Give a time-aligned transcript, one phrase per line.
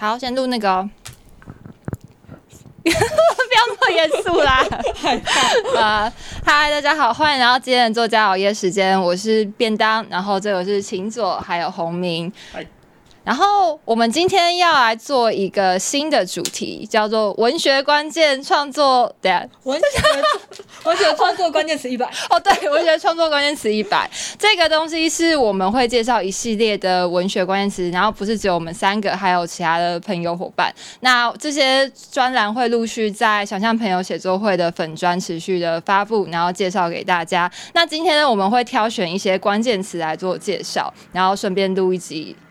[0.00, 0.88] 好，先录那个、哦，
[2.84, 2.94] 不要
[3.66, 4.64] 那么严肃啦。
[5.74, 6.12] 呃，
[6.44, 12.64] 嗨，大家好，欢迎来到今天的作家熬夜时间，我是便当，然后这个是秦左，还有洪明嗨。
[13.28, 19.14] 然后我们今天要来做一个新的主题，叫做文学关键创作。
[19.20, 19.86] 等一下文学
[20.88, 30.74] 文学创作关键词一百， 哦，对，文学创作关键词一百，这个东西是我们会介绍一系列的文学关键词，然后不是只有我们三个，还有其他的朋友伙伴。
[31.00, 37.50] 那这些专栏会陆续在想象朋友写作会的粉专持续的发布，然后介绍给大家。
[37.74, 42.47] 那今天呢，我们会挑选一些关键词来做介绍，然后顺便录一集，诶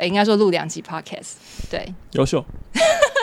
[0.00, 1.34] 应该说录两集 podcast。
[1.70, 2.44] 对，优秀。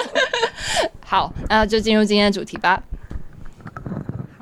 [1.05, 2.81] 好，那就进入今天的主题吧。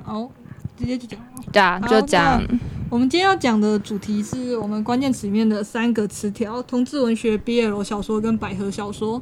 [0.04, 0.30] 好，
[0.78, 1.20] 直接就讲。
[1.52, 2.42] 对啊，就讲。
[2.90, 9.22] 我们今天要讲的主题是我们关键词里面的三个词条：同志文学、BL 小说跟百合小说。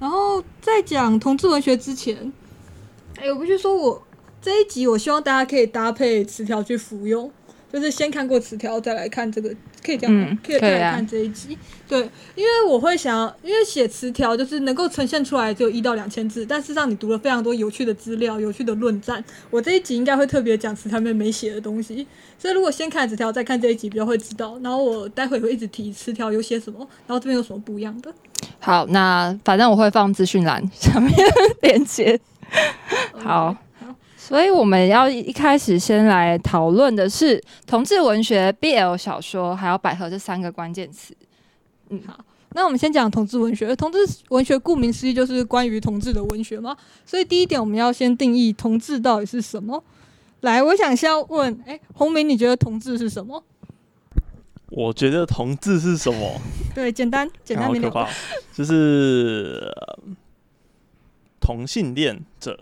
[0.00, 2.32] 然后在讲同志文学之前，
[3.20, 4.02] 哎、我必须说我
[4.40, 7.30] 这一集我希望大家可以搭配词条去服用，
[7.72, 10.26] 就是先看过词条再来看这个，可以这样吗？
[10.30, 11.56] 嗯可以再来看这一集。
[11.86, 11.98] 对，
[12.34, 19.22] 因为我会想要，因为写词条就是能够呈现出来只有一到两千字，但事实上你读了非常多有趣的资料、有趣的论战。
[19.50, 22.06] 我这一集应该会特别讲词条里面没写的东西，
[22.38, 24.58] 所以如果先看词条再看这一集，比较会知道。
[24.62, 28.12] 然后我待会会一直提词条有写什么，然后这边有什么不一样的。
[28.60, 31.14] 好，那反正我会放资讯栏上面
[31.62, 32.18] 链接。
[33.12, 33.56] 好好，
[34.28, 41.16] 所以我们要一开始先来讨论的是同志文学、BL 小说还有百合这三个关键词。
[41.88, 43.74] 嗯，好，那我们先讲同志文学。
[43.74, 43.98] 同志
[44.28, 46.76] 文学顾名思义就是关于同志的文学嘛，
[47.06, 49.82] 所以第一点我们要先定义同志到底是什么。
[50.42, 53.42] 来，我想先要问，哎、洪明，你觉得同志是什么？
[54.68, 56.38] 我觉得同志是什么？
[56.74, 58.06] 对，简单 简单明了。
[58.52, 59.98] 就是、呃
[61.40, 62.60] 同性恋者。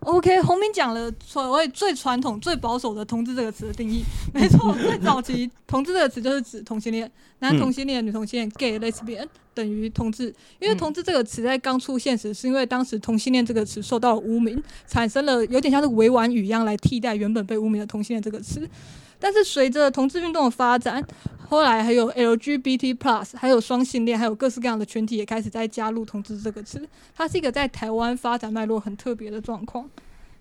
[0.00, 4.02] OK，洪明讲了所谓最传统、最保守的“同志”这个词的定义。
[4.32, 7.10] 没错，最早期“同志”这个词就是指同性恋，
[7.40, 10.34] 男同性恋、女同性恋 （gay、lesbian） 等于同志。
[10.58, 18.66] 因为“嗯同志”这个词在刚出现时，是因为当时同性恋这个词受到了污名，产生了有点像是委婉语一样来替代原本被污名的同性恋这个词。
[19.20, 21.04] 但是随着同志运动的发展，
[21.48, 26.88] 后来还有 LGBT plus，还有双性恋，还有各式各样的群体也开始在加入“同志”这个词。
[27.14, 29.88] 它是一个在台湾发展脉络很特别的状况。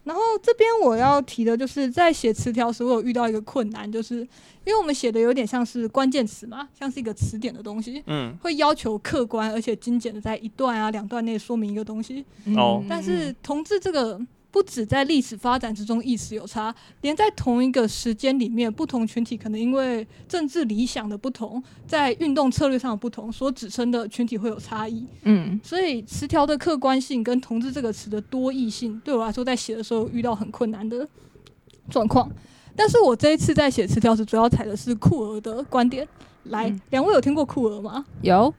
[0.06, 4.16] 然后这边我要提的就是，在写词条时，我有遇到一个困难，就是
[4.64, 12.26] 因为我们写的有点像是关键词嘛，像是一个词典的东西，嗯，会要求客观而且精简的在一段啊、两段内说明一个东西。
[12.56, 14.20] 哦但是同志这个
[14.52, 25.06] 不止在历史发展之中意识有差，连在同一个时间里面，不同群体可能因为政治理想的不同，在运动策略上的不同，所指称的群体会有差异。
[25.24, 31.08] 嗯所以词条的客观性跟“同志”这个词的多义性，对我来说在写的时候遇到很困难的
[31.90, 32.30] 状况。
[32.76, 36.08] 但是我这一次在写词条时，主要采的是酷儿的观点。
[36.46, 38.06] 来嗯，两、位有听过酷儿吗？
[38.22, 38.52] 有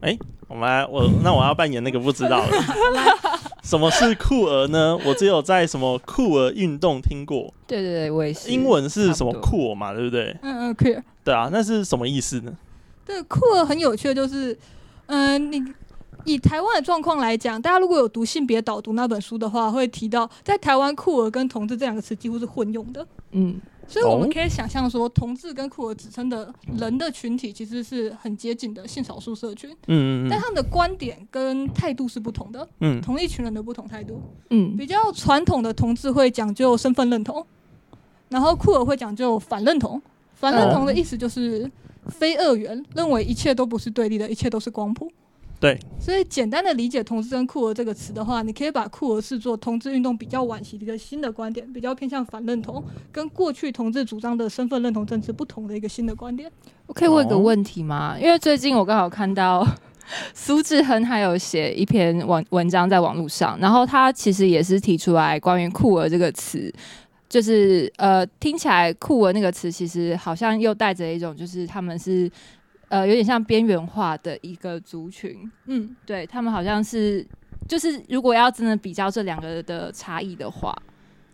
[0.00, 2.52] 哎我们来，我那我要扮演那个不知道的。
[3.62, 4.98] 什么是酷儿呢？
[5.06, 8.50] 我只有在什么酷儿运动听过，对对对，我也是。
[8.50, 10.36] 英文是什么酷儿嘛，对不对？
[10.42, 11.02] 嗯嗯，clear。
[11.24, 12.52] 对啊，那是什么意思呢？
[13.06, 14.56] 对，酷儿很有趣的就是，
[15.06, 15.62] 嗯、你
[16.24, 23.06] 以台湾的状况来讲，大家如果有读性别导读那本书的话，会提到在台湾酷儿跟同志这两个词几乎是混用的。
[23.32, 34.22] 嗯所以我们哦可以想象说，同志跟酷儿指称的人的群体其实是很接近的性少数社群，嗯嗯嗯但他们的观点跟态度是不同的，嗯，同一群人的不同态度。
[34.50, 37.46] 嗯比较传统的同志会讲究身份认同，
[38.28, 40.00] 然后酷儿会讲究反认同。
[40.34, 41.70] 反认同的意思就是
[42.08, 45.08] 非二元，认为一切都不是对立的，一切都是光谱。
[45.62, 56.50] 对，所以简单的理解“同志”跟“酷儿”这个词的话，你可以把酷儿视作同志运动比较晚期的一个新的观点，比较偏向反认同，跟过去同志主张的身份认同政治不同的一个新的观点。
[56.88, 58.16] 我可以问个哦问题吗？
[58.20, 59.64] 因为最近我刚好看到
[60.34, 66.74] 苏志恒还有写一篇网文章在网络上，然后他其实也是提出来关于酷儿这个词，
[67.28, 72.28] 就是呃听起来酷儿那个词其实好像又带着一种就是他们是
[72.92, 77.26] 呃有点像边缘化的一个族群，嗯，对他们好像是
[77.66, 80.76] 就是如果要真的比较这两个的差异的话，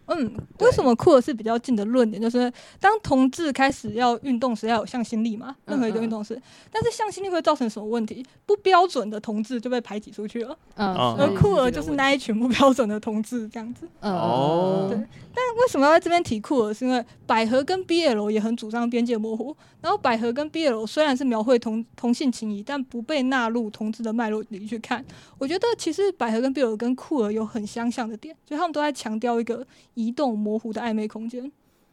[0.08, 2.20] 嗯，为什么酷儿是比较近的论点？
[2.20, 6.40] 就是当同志开始要运动时，要有向心力嘛，任何一个运动时，
[6.72, 8.24] 但是向心力会造成什么问题？
[8.46, 13.86] 不标准的同志就被排挤出去了，而酷儿就是那一群不标准的同志这样子。
[14.00, 15.08] 嗯哦嗯嗯
[15.56, 16.74] 为什么要在这边提酷儿？
[16.74, 25.04] 是因为百合跟 BL 也很主张边界模糊，然后百合跟 BL 虽然是描绘同同性情谊，但不被纳入同志的脉络里去看。
[25.38, 29.64] 我觉得其实百合跟 BL 跟酷儿有很相像的点，就他们都在强调一个
[29.98, 31.50] 移动模糊的暧昧空间。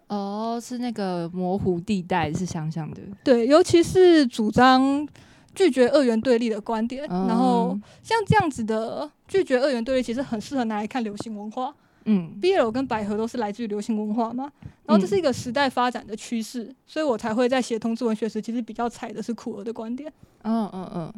[0.07, 5.07] 哦，是那个模糊地带是相像的，对，尤其是主张
[5.55, 11.73] 拒绝二元对立的观点，嗯然后像这样子的拒绝二元对立，其实很适合拿来看流行文化。
[12.07, 14.51] 嗯 BL 跟百合都是来自于流行文化嘛，
[14.85, 20.13] 然后这是一个时代发展的趋势，所以我才会在写同志文学时，其实比较踩的是苦儿的观点。
[20.43, 21.13] 嗯嗯嗯，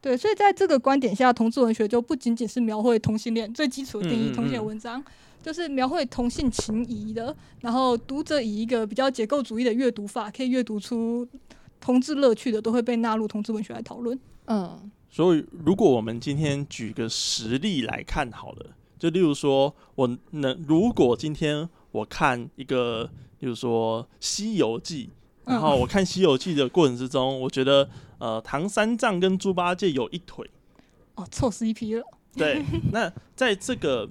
[0.00, 5.00] 对，所以在这个观点下，同志文学就不仅仅是描绘同性恋最基础的定义嗯嗯嗯同性恋文章，
[5.42, 7.34] 就是描绘同性情谊的。
[7.60, 11.26] 然后读者以一个比较结构主义的阅读法，可以阅读出
[11.80, 14.18] 同志乐趣的，都会被纳入同志文学来讨论。
[14.46, 18.66] 嗯所以，如果我们今天举个实例来看好了，
[18.98, 25.08] 就例如说，我能如果今天我看一个，例如说《西游记》，
[25.50, 27.88] 然后我看《西游记》的过程之中，我觉得
[28.18, 30.48] 呃，唐三藏跟猪八戒有一腿，
[31.14, 32.04] 哦，凑 CP 了。
[32.34, 32.62] 对，
[32.92, 34.06] 那在这个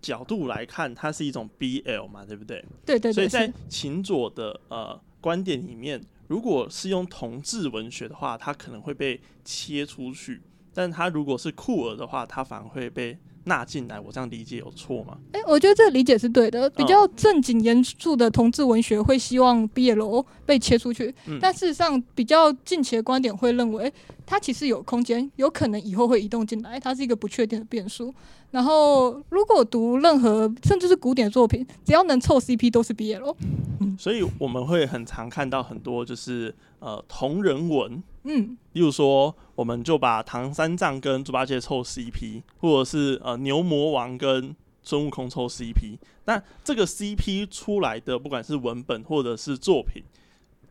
[0.00, 2.64] 角度来看，它是一种 BL 嘛，对不对？
[2.86, 10.36] 对对对，所以在秦佐的呃观点里面，如果是用同志文学的话，它可能会被切出去；
[10.72, 13.98] 但它如果是酷儿的话，它反而会被纳进来。
[13.98, 15.18] 我这样理解有错吗？
[15.32, 16.68] 哎、我觉得这个理解是对的。
[16.70, 23.92] 比嗯较正经严肃的同志文学会希望 BL 被切出去，嗯但事实上比较近期的观点会认为，
[24.30, 28.14] 它其实有空间，有可能以后会移动进来，它是一个不确定的变数。
[28.52, 33.34] 然后，如果读任何甚至是古典作品，只要能凑 CP 都是 BL。
[33.98, 44.54] 所以我们会很常看到很多就是呃同人文，嗯，例如说，我们就把唐三藏跟猪八戒凑 CP，或者是呃牛魔王跟
[44.84, 45.98] 孙悟空凑 CP。
[46.26, 50.04] 那这个 CP 出来的，不管是文本或者是作品，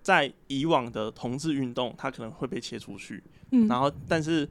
[0.01, 3.21] 在以往的同志运动，它可能会被切出去。
[3.51, 4.47] 嗯，然后，但是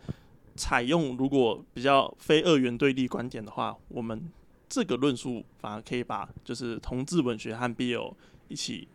[0.57, 4.21] 采用如果比较非二元对立观点的话，我们
[4.69, 8.13] 这个论述反而可以把就是同志文学和 BL
[8.49, 8.89] 一起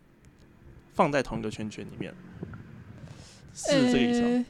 [0.92, 2.14] 放在同一个圈圈里面，
[3.54, 4.28] 是这个意思吗？
[4.28, 4.44] 呃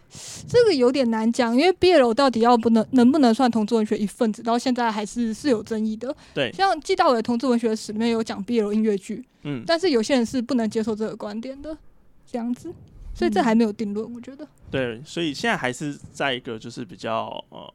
[0.47, 6.15] 这个有点难讲，因为 BL 到底要不能能不能算同志文学一份子，到现在还是是有争议的。
[6.35, 11.77] 对，像季大伟同志文学史里面有讲 BL 音乐剧，嗯，但是有些人是不能接受这个观点的，
[12.27, 12.73] 这样子，
[13.15, 14.47] 所以这还没有定论，我觉得。
[14.71, 17.73] 对，所以现在还是在一个就是比较呃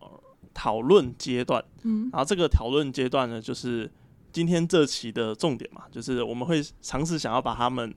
[0.54, 3.90] 讨论阶段，嗯然后这个讨论阶段呢，就是
[4.34, 7.94] 今天这期的重点嘛，就是我们会尝试想要把他们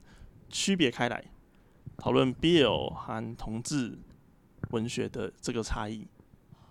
[0.47, 1.21] 区别开来，
[1.97, 3.97] 讨论 BL 和同志
[4.69, 6.07] 文学的这个差异，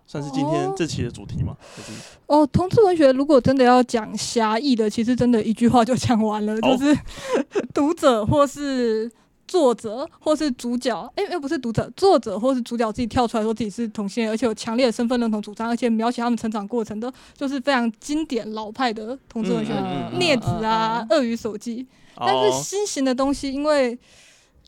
[0.07, 1.55] 算是今天哦这期的主题嘛？
[1.77, 1.93] 就是
[2.29, 6.99] 哦，同志文学如果真的要讲狭义的，其实真的一句话就讲完了，哦就是
[7.75, 9.13] 读者或是。
[9.53, 19.75] 作者或是主角，哎、又不是读者，作者或是主角自己跳出来说自己是同性恋，而且有强烈的身份认同主张，而且描写他们成长过程的，就是非常经典老派的同志文学，
[20.19, 23.91] 镊子啊、鳄鱼手记，但是哦，新型的东西，因为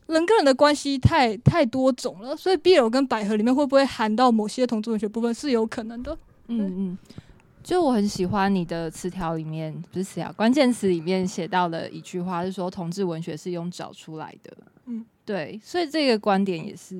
[0.05, 6.15] 人跟人的关系太太多种了，所以 BL 跟百合里面会不会含到某些同志文学部分是有可能的。
[6.47, 6.97] 嗯嗯，
[7.63, 14.55] 就我很喜欢你的词条里面，不是词条，关键词里面写到了一句话是说，同志文学是用找出来的。
[15.25, 16.95] 嗯，对，所以这个观点也是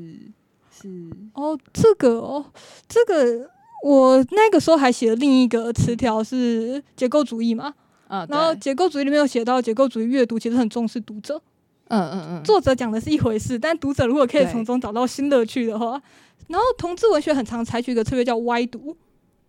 [0.72, 1.10] 是。
[1.33, 2.45] 哦，这个哦，
[2.88, 3.50] 这个
[3.83, 7.74] 我那个时候还写了另一个词条是结构主义嘛，
[8.08, 11.41] 嗯，然后结构主义里面有写到，结构主义阅读其实很重视读者，
[11.89, 16.01] 嗯嗯嗯，作者讲的是一回事，但读者如果可以从中找到新乐趣的话，
[16.48, 18.96] 然后同志文学很常采取一个策略叫歪读，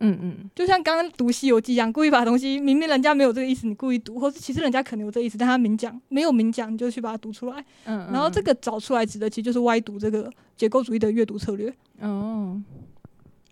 [0.01, 7.65] 嗯嗯就像刚刚读《西游记》一样，故意把东西明明人家没有这个意思，你故意读，或是其实人家可能有这个意思，但他明讲没有明讲，你就去把它读出来。
[7.87, 11.75] 嗯，然后这个找出来指的其实就是歪读这个结构主义的阅读策略。
[12.01, 12.61] 哦，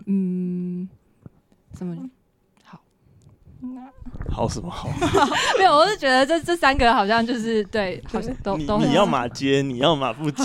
[0.07, 0.89] 嗯，
[1.73, 1.97] 怎么
[2.63, 2.81] 好？
[3.61, 3.91] 那
[4.31, 4.89] 好什么好？
[5.59, 10.45] 没有，我是觉得这这三个好像就是对， 好像都你都你要嘛接，你要嘛不接，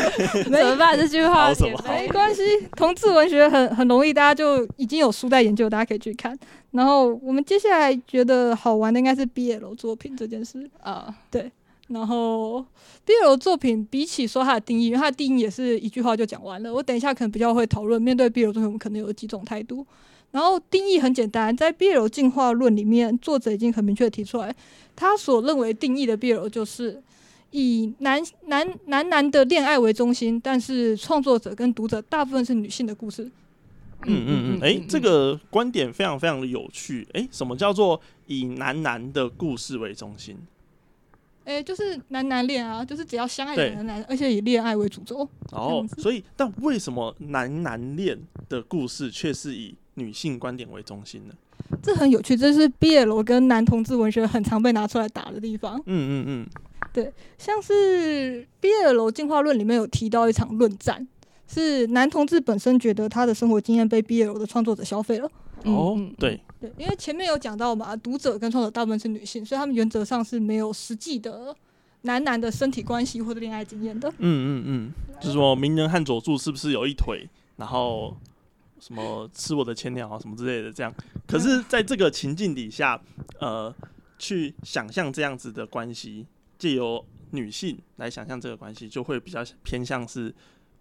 [0.44, 0.96] 怎么办？
[0.96, 2.42] 这句话好什么也没关系，
[2.76, 6.38] 同志文学很很容易，大家就已经有书在研究，大家可以去看。
[6.72, 10.68] 然后我们接下来觉得好玩的应该是 BL 作品这件事。
[10.82, 11.50] 啊，对，
[11.88, 12.64] 然后
[13.06, 16.72] BL 作品比起说它的定义，因为它的定义也是一句话就讲完了。
[16.72, 19.86] 我等一下可能比较会讨论，面对 BL 作品，我们可能有几种态度。
[20.36, 24.54] 然后定义很简单，在 BL 进化论里面，作者已经很明确提出来，
[24.94, 27.02] 他所认为定义的 BL 就是
[27.52, 33.24] 以男男男男的恋爱为中心，但是创作者跟读者大部分是女性的故事。
[34.04, 37.08] 嗯嗯嗯，哎、这个观点非常非常的有趣。
[37.14, 40.36] 哎、什么叫做以男男的故事为中心？
[41.44, 45.26] 诶，就是男男恋啊，就是只要相爱的对男男，而且以恋爱为主轴。
[45.52, 51.34] 哦所以但为什么男男恋的故事却是以女性观点为中心的？
[51.82, 55.76] 这很有趣，这是 BL 跟男同志文学很常被拿出来打的地方。
[55.86, 56.46] 嗯嗯嗯，
[56.92, 61.06] 对像是 BL 进化论里面有提到一场论战，
[61.48, 65.28] 是男同志本身觉得他的生活经验被 BL 的创作者消费了。
[65.64, 71.56] 哦嗯，对，对，因为前面有讲到嘛，读者跟创作者大部分是女性，所以他们原则上是没有实际的
[72.02, 74.08] 男男的身体关系或者恋爱经验的。
[74.10, 78.16] 嗯嗯嗯，就是说鸣人和佐助是不是有一腿，然后
[78.78, 80.92] 什么吃我的千鸟啊什么之类的这样。
[81.26, 83.00] 可是在这个情境底下，
[83.40, 83.74] 呃，
[84.18, 86.26] 去想象这样子的关系，
[86.58, 90.34] 借由女性来想象这个关系，就会比较偏向是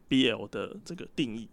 [0.09, 1.47] BL 的这个定义。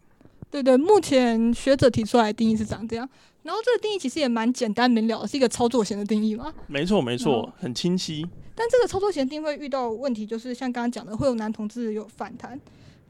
[0.50, 3.08] 对对，目前学者提出来的定义是长这样，
[3.42, 6.52] 然后这个定义其实也蛮简单明了，是一个操作型的定义嘛。
[6.66, 8.26] 没错没错哦，很清晰。
[8.54, 12.60] 但这个操作型定义会遇到问题，就是像刚刚讲的，会有男同志有反弹。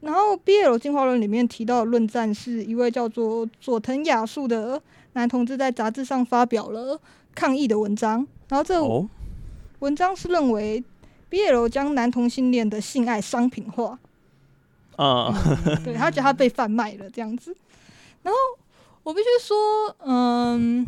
[0.03, 4.81] 然后 BL 进化论里面提到的论战是一位叫做佐藤雅树的
[5.13, 6.99] 男同志在杂志上发表了
[7.33, 8.83] 抗议的文章，然后这
[9.79, 10.83] 文章是认为
[11.31, 13.97] BL 将男同性恋的性爱商品化，
[14.97, 15.33] 啊、
[15.85, 17.55] 对他觉得他被贩卖了这样子。
[18.23, 18.37] 然后
[19.03, 19.55] 我必须说，
[20.05, 20.85] 嗯，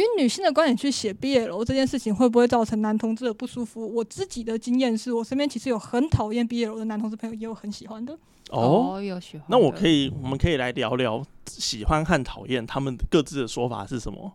[0.00, 3.86] 以女性的观点去写 BL 这件事情，会不会造成男同志的不舒服？
[3.94, 8.12] 我自己的经验是我身边其实有很讨厌 BL 的男同志朋友，也有很喜欢的。
[8.50, 9.46] 哦，哦，有喜欢。
[9.48, 14.32] 那我可以，我们可以来聊聊喜欢和讨厌他们各自的说法是什么。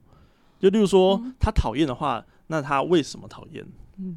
[0.59, 3.65] 就例如说，嗯他讨厌的话，那他为什么讨厌？
[3.97, 4.15] 嗯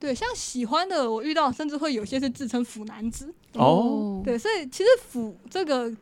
[0.00, 3.34] 对，像喜欢的，我遇到甚至会有些是自称腐男子。
[3.54, 5.92] 哦，对，所以其实腐这个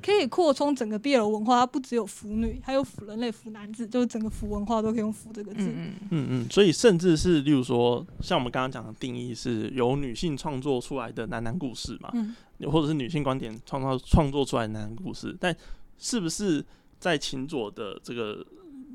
[0.00, 5.60] 可以扩充整个 BL 文化，它不只有腐女，还有腐人类、腐男子，就是整个腐文化都可以用“腐”这个字。
[5.60, 6.26] 嗯嗯嗯。
[6.30, 12.34] 嗯，所以甚至是例如说，像我们刚刚讲的定义是由女性创作出来的男男故事嘛，嗯，
[12.70, 15.54] 或者是女性观点创造创作出来的男男故事，但
[15.98, 16.64] 是不是
[16.98, 18.44] 在秦佐的这个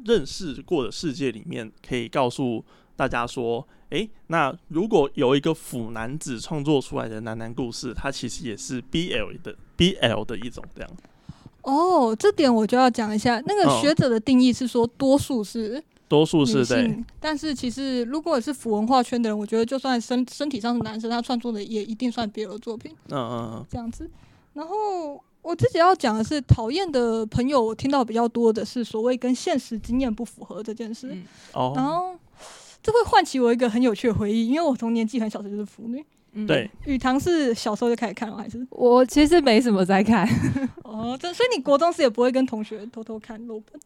[0.06, 2.64] 认识过的世界里面，可以告诉
[2.96, 10.90] 大家说，诶，那如果有一个腐男子创作出来的男男故事，它其实也是 BL 的 BL 的一种这样。
[11.64, 13.42] 哦，这点我就要讲一下。
[13.46, 24.10] 那个哦学者的定义是说，多数是多数是女对，性，但是其实如果是腐文化圈的人，我觉得就算身身体上是男生，他创作的也一定算 BL 作品嗯嗯嗯，这样子。
[24.54, 31.10] 然后我自己要讲的是，讨厌的朋友，我听到比较多的是所谓跟现实经验不符合这件事。
[31.10, 31.24] 嗯
[31.54, 32.20] 然哦，后
[32.82, 36.04] 这会唤起我一个很有趣的回忆，因为我从年纪很小时就是腐女。
[36.36, 38.66] 嗯对，雨堂是小时候就开始看了，还是？
[38.72, 40.28] 我其实没什么在看，
[40.84, 43.80] 哦，这所以你国中时也不会跟同学偷偷看漏本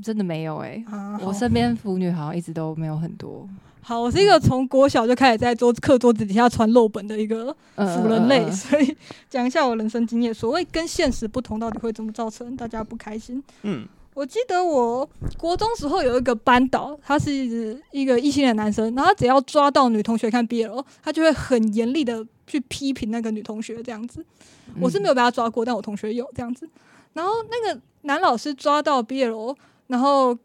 [0.00, 1.18] 真的没有哎、啊？
[1.20, 3.48] 我身边腐女好像一直都没有很多。
[3.84, 8.96] 好，我是一个从国小就开始在桌课桌子底下传漏本的一个嗯腐人类，所以
[9.28, 10.32] 讲一下我人生经验。
[10.32, 13.42] 所谓跟现实不同，到底会怎么造成大家不开心？
[13.62, 15.08] 嗯我记得我
[15.38, 17.32] 国中时候有一个班导，他是
[17.92, 24.22] 一个异性恋男生，然后他只要抓到女同学看 BL，他就会很严厉的去批评那个女同学这样子。
[24.78, 26.68] 我是没有被他抓过，但我同学有这样子。
[27.14, 30.36] 然后那个男老师抓到 BL，然后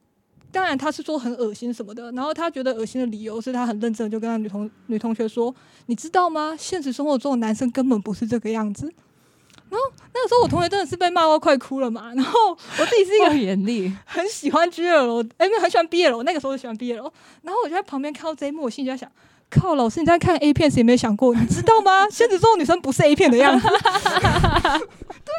[0.58, 5.54] 当然他是说很恶心什么的，然后他觉得恶心的理由是他很认真的就跟他女同女同学说
[5.86, 6.56] ：“你知道吗？
[6.58, 8.92] 现实生活中的男生根本不是这个样子。”
[9.70, 9.86] 然后
[10.16, 17.12] 那个时候我同学真的是被骂到快哭了嘛，然后我自己是一个够严厉，很喜欢 GL，哎、没有很喜欢 BL，那个时候就喜欢 BL，
[17.44, 19.12] 然后我就在旁边看到这一幕，我心里就在想，
[19.50, 22.08] 靠，老师你在看 A 片时有没有想过，你知道吗？
[22.12, 23.68] 现实中的女生不是 A 片的样子，
[25.26, 25.34] 对，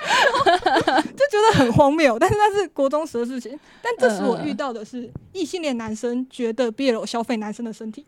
[1.13, 8.07] 就觉得很荒谬，但是那是国中时的事情，但这时我遇到的是异性恋男生觉得 BL 消费男生的身体，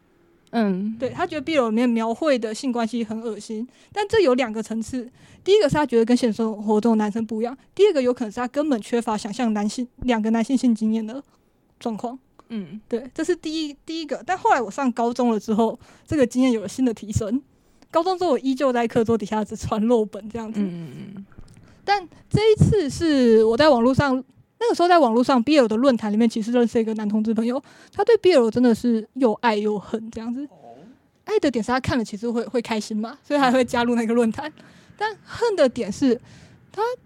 [0.51, 5.09] 嗯，对他觉得 BL 里面描绘的性关系很恶心，但这有两个层次。
[5.43, 11.23] 第一个是他觉得跟现实生活中的男生不一样，第二个有可能是他根本缺乏想象男性两个男性性经验的
[11.79, 12.19] 状况。
[12.51, 14.23] 嗯对，这是第一第一个。
[14.27, 17.43] 但后来我上高中了之后，这个经验有了新的提升。
[17.91, 20.61] 高中之后，我依旧在课桌底下只传漏本这样子。
[20.61, 21.27] 嗯嗯
[21.85, 24.15] 但这一次是我在网络上，
[24.61, 27.61] 那个时候在网络上 BL 的论坛里面，其实认识一个男同志朋友，
[27.93, 30.47] 他对 BL 真的是又爱又恨这样子。
[31.25, 34.53] 爱的点是他看了其实会会开心嘛，所以他还会加入那个论坛。
[34.97, 36.21] 但恨的点是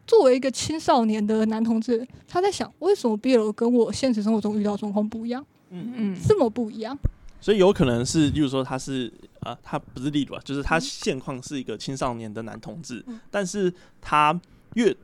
[0.07, 6.97] 作为一个青少年的男同志，他在想为什么 BL 跟我现实生活中遇到状况不一样，嗯，嗯，这么不一样？
[7.41, 14.39] 所以有可能是，例如说他是啊，他不是例如啊，就是他现况是一个青少年的男同志，嗯但是他
[14.75, 14.97] 越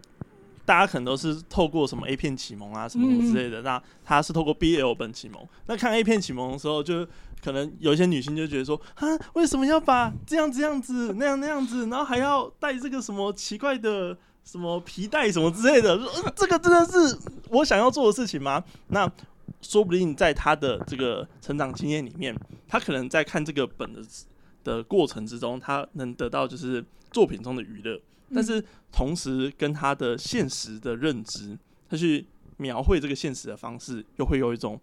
[0.65, 5.47] 大家可能都是透过什么 A 片启蒙啊，什么什么之类的，那他是透过 BL 本启蒙。
[5.67, 7.07] 那看 A 片启蒙的时候，就
[7.43, 14.17] 可能有一些女性就觉得说，啊，为什么要把这样这样子那样那样子，然后还要带这个什么奇怪的
[14.51, 15.97] 什么皮带什么之类的，
[16.35, 17.17] 这个真的是
[17.51, 18.65] 我想要做的事情吗？
[18.89, 19.09] 那
[19.63, 24.03] 说不定在他的这个成长经验里面，他可能在看这个本的
[24.65, 28.01] 的过程之中，他能得到就是作品中的娱乐，
[28.35, 31.57] 但是同时跟他的现实的认知，
[31.89, 32.27] 他去
[32.57, 34.81] 描绘这个现实的方式，又会有一种，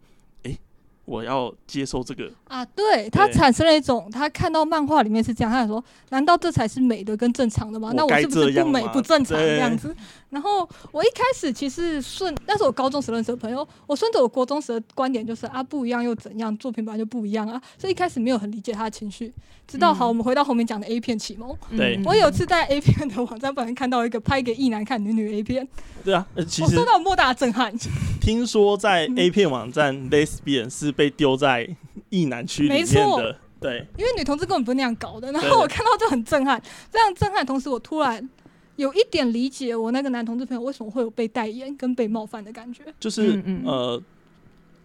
[1.07, 7.93] 我要接受这个，啊，对他产生了一种，他看到漫画里面是这样，他想说，难道这才是美的跟正常的吗？
[7.95, 9.95] 那我是不是不美不正常对这样子？
[10.29, 19.33] 然后我一开始其实顺，那是我高中时认识的朋友，我顺着我国中时的观点就是啊，不一样又怎样，作品本来就不一样啊，所以一开始没有很理解他的情绪，
[19.67, 21.95] 直到好，嗯我们回到后面讲的 A 片启蒙，对。
[21.95, 25.67] 嗯我有次在 A 片的网站不小心看到一个拍给异男看女女 A 片，
[26.03, 27.73] 对啊，呃，其实我受到莫大的震撼。
[28.21, 29.17] 听说在嗯。
[29.17, 31.67] A 片网站 Lesbian 是被丢在
[32.09, 35.31] 异男区里面的，对，因为女同志根本不是那样搞的。
[35.31, 35.49] 然对。
[35.49, 37.45] 后我看到就很震撼，非常震撼。
[37.45, 38.29] 同时，我突然
[38.77, 42.83] 有一点理解我那个男同志朋友为什么会有被代言跟被冒犯的感觉。
[42.99, 44.01] 就是、嗯嗯呃，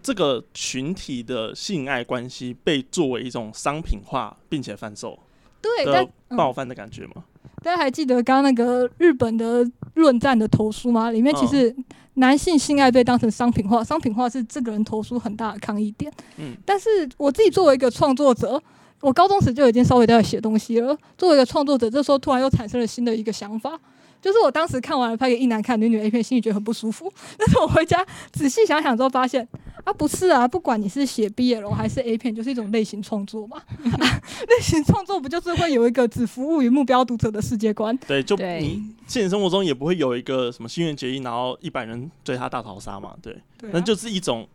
[0.02, 5.18] 这个群体的性爱关系被作为一种商品化并且贩售
[5.60, 7.22] 对，的但、嗯、冒犯的感觉吗？
[7.62, 11.12] 大家还记得刚刚那个日本的论战的投书吗？
[11.12, 11.72] 里面其实
[12.14, 16.12] 男性性爱被当成商品化，商品化是这个人投书很大的抗议点。
[16.38, 18.60] 嗯，但是我自己作为一个创作者，
[19.02, 20.96] 我高中时就已经稍微在写东西了。
[21.18, 23.78] 作为一个创作者，这时候突然又产生了新的一个想法，
[24.22, 27.12] 就是我当时看完了拍给一男看女女 A 片，心里觉得很不舒服。
[27.36, 29.46] 但是我回家仔细想想之后，发现
[29.82, 33.60] 啊，不是啊，不管你是写 BL 还是 A 片，就是一种类型创作嘛。
[33.82, 37.96] 类型创作不就是会有一个只服务于目标读者的世界观？
[38.06, 43.36] 对，就你现实生活中也不会有一个什么心愿结衣，然后一百人追他大逃杀嘛，对，
[43.72, 44.46] 那就是一种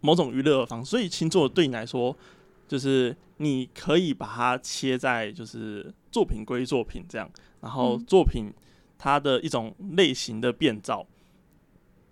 [0.00, 0.90] 某种娱乐的方式。
[0.92, 2.16] 所以星座对你来说，
[2.68, 7.28] 就是你可以把它切在就是作品归作品这样，
[7.60, 8.04] 然后嗯。
[8.06, 8.52] 作品
[8.96, 11.06] 它的一种类型的变造，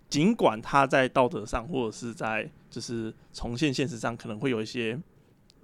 [0.09, 4.99] 尽管它在道德上或者是在就是重现现实上可能会有一些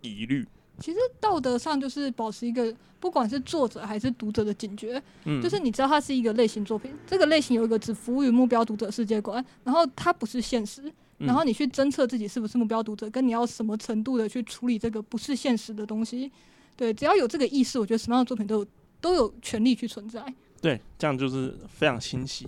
[0.02, 0.46] 疑虑，
[0.80, 16.32] 其实道德上就是保持一个，不管是作者还是读者的警觉，嗯，就是你知道它是一个类型作品，这个类型有一个只服务于目标读者世界观，然后它不是现实，嗯然后你去侦测自己是不是目标读者，跟你要什么程度的去处理这个不是现实的东西。
[16.76, 18.68] 对，只要有这个意识，我觉得什么样的作品都有
[19.00, 20.24] 都有权利去存在。
[20.62, 22.48] 对，这样就是非常清晰。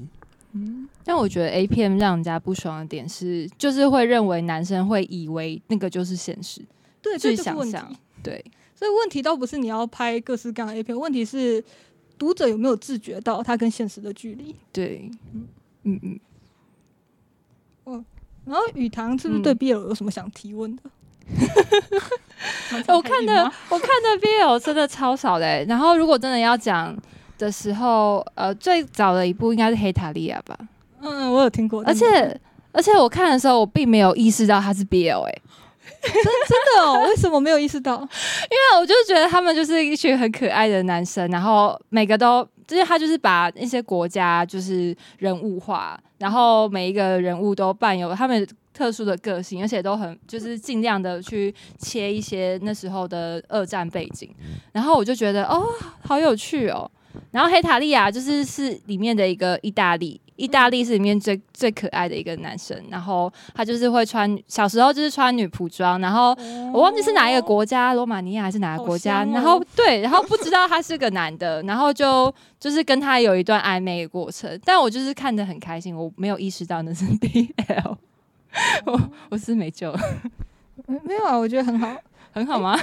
[0.53, 6.61] 嗯，但我觉得 A 片让人家不爽的点是，就是会认为男生会以为那个就是现实，
[7.01, 7.71] 对，去这就是问题。
[7.71, 7.99] 想象。
[8.23, 11.63] 对，所以问题倒不是你要拍各式各样的 A 片，问题是
[12.17, 14.55] 读者有没有自觉到它跟现实的距离。
[14.71, 15.47] 对，嗯
[15.83, 16.19] 嗯嗯
[17.85, 18.05] 嗯，
[18.45, 19.57] 然后雨堂是不是对嗯。
[19.57, 20.83] BL 有什么想提问的？
[22.93, 26.95] 我看的我看的 BL 真的超少的欸、然后如果真的要讲
[27.37, 30.57] 的时候，呃，最早的一部应该是《黑塔利亚》吧。
[31.01, 32.39] 嗯，我有听过，而且
[32.71, 35.41] 而且我看的时候，我并没有意识到它是 BL 哎、
[36.01, 36.13] 真
[36.77, 37.93] 的哦，为什么没有意识到？
[37.95, 54.33] 因为我就觉得他们就是一群很可爱的男生，然后每个都就是他就是把一些国家就是人物化，然后每一个人物都伴有他们特殊的个性，而且都很就是尽量的去切一些那时候的二战背景，
[54.71, 55.65] 然后我就觉得哦，
[56.01, 56.89] 好有趣哦。
[57.31, 66.35] 然后黑塔利亚就是是里面的一个意大利，意大利是里面最最可爱的一个男生，然后他就是会穿小时候就是穿女仆装，然后
[66.73, 77.95] 我忘记是哪一个国家，罗马尼亚还是哪个国家，哦然后对，然后不知道他是个男的，然后就就是跟他有一段暧昧的过程，但我就是看得很开心，我没有意识到那是 BL，
[78.85, 79.99] 我我是没救了，
[80.87, 81.95] 嗯没有啊，我觉得很好。
[82.35, 82.77] 很好吗？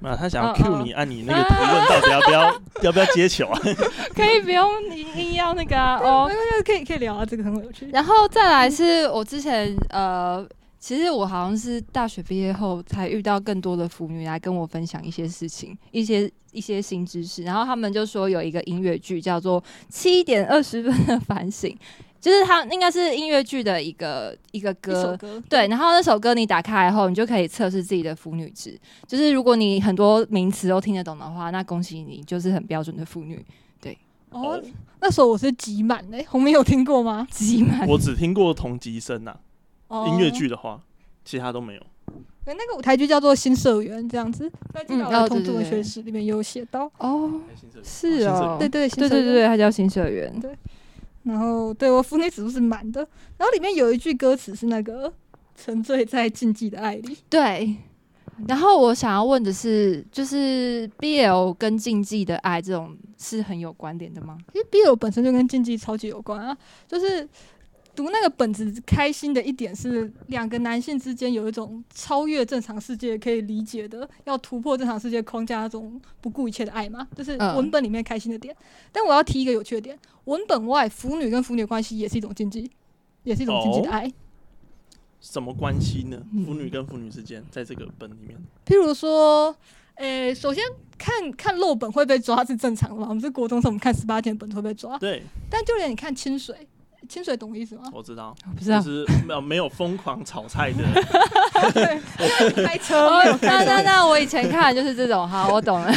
[0.00, 3.58] 那他想要哦 cue 哦你，按你那个提问到底要不要 要不要接球啊？
[4.14, 6.30] 可以不用硬硬要那个啊 哦
[6.64, 7.88] 可以可以聊啊，这个很有趣。
[7.92, 10.46] 然后再来是我之前呃，
[10.78, 17.42] 其实我好像是大学毕业后才遇到更多的腐女来跟我分享一些事情，一些一些新知识。
[17.44, 21.70] 然后他们就说有一个音乐剧叫做《七点二十分的反省》，
[22.22, 25.16] 就是它应该是音乐剧的一个一个歌。
[25.16, 28.78] 歌，对，然后那首歌你打开来后，你就可以测试自己的腐女值。
[29.08, 33.44] 就是如果你很多名词都听得懂的话，那恭喜你，就是很标准的腐女。
[33.80, 33.98] 对
[34.30, 34.62] 哦，
[35.00, 37.26] 那时候我是挤满诶，红明有听过吗？
[37.32, 39.36] 挤满我只听过同级生呐、
[39.88, 40.80] 哦音乐剧的话，
[41.24, 41.82] 其他都没有。
[42.44, 46.90] 对，那个舞台剧叫做《新社员》这样子，在嗯金岛的同哦对对对志文学史里面有写到。
[46.98, 47.40] 哦，
[47.82, 50.32] 是新社哦，对对对对对对，它叫新社员。
[51.24, 53.00] 然后对我腐女指数是满的，
[53.38, 55.12] 然后里面有一句歌词是那个
[55.56, 57.76] “沉醉在禁忌的爱里对，
[58.48, 66.56] 然后我想要问的是，就是 BL 跟禁忌的爱这种是很有关联的吗？”，因为 BL 本身就跟禁忌超级有关啊，
[66.86, 67.28] 就是。
[67.94, 78.56] 读那个本子开心的一点是，两个男性之间有一种超越正常世界可以理解的，要突破正常世界框架那种不顾一切的爱嘛，就是嗯文本里面开心的点。
[78.90, 82.70] 但我要提一个有趣的点，文本外腐女跟腐女关系也是一种禁忌，
[83.24, 84.12] 也是一种禁忌的哦爱。
[85.20, 86.20] 什么关系呢？
[86.32, 89.54] 嗯腐女跟腐女之间，在这个本里面，譬如说，
[89.96, 90.64] 诶、首先
[90.98, 93.06] 看看漏本会被抓是正常的嘛？
[93.08, 94.98] 我们是国中生，我们看十八件本子会被抓。
[94.98, 96.66] 对但就连你看清水，
[97.08, 97.82] 清水懂我意思吗？
[97.92, 98.80] 我知道，不知道。
[98.80, 105.92] 就是没有没有疯狂炒菜的，开车哦没有，那那那我以前看的就是这种，好，我懂了。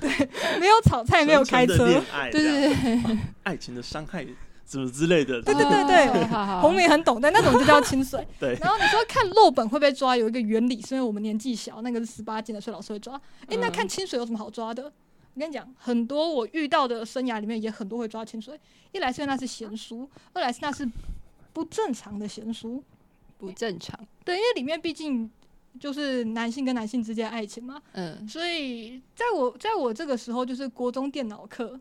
[0.00, 0.10] 对
[0.58, 1.86] 没有炒菜，没有开车
[2.30, 4.24] 对对对，爱情的伤害
[4.66, 6.26] 什么之类的，对对对对
[6.60, 8.26] 红明很懂，但那种就叫清水。
[8.40, 13.20] 对然后你说看漏本会被抓，有一个原理，是因为我们年纪小，那个是十八禁的，所以老师会抓。
[13.48, 14.90] 诶，那嗯看清水有什么好抓的？
[15.34, 18.58] 我跟你讲，很多我遇到的生涯里面也很多会抓清水，
[18.92, 20.88] 一来是因为那是闲书，二来是那是
[21.52, 22.82] 不正常的闲书。
[23.36, 23.98] 不正常。
[24.24, 25.28] 对，因为里面毕竟
[25.78, 31.78] 就是男性跟男性之间的爱情嘛，嗯，所以在我在我这个时候，就是国中电脑课，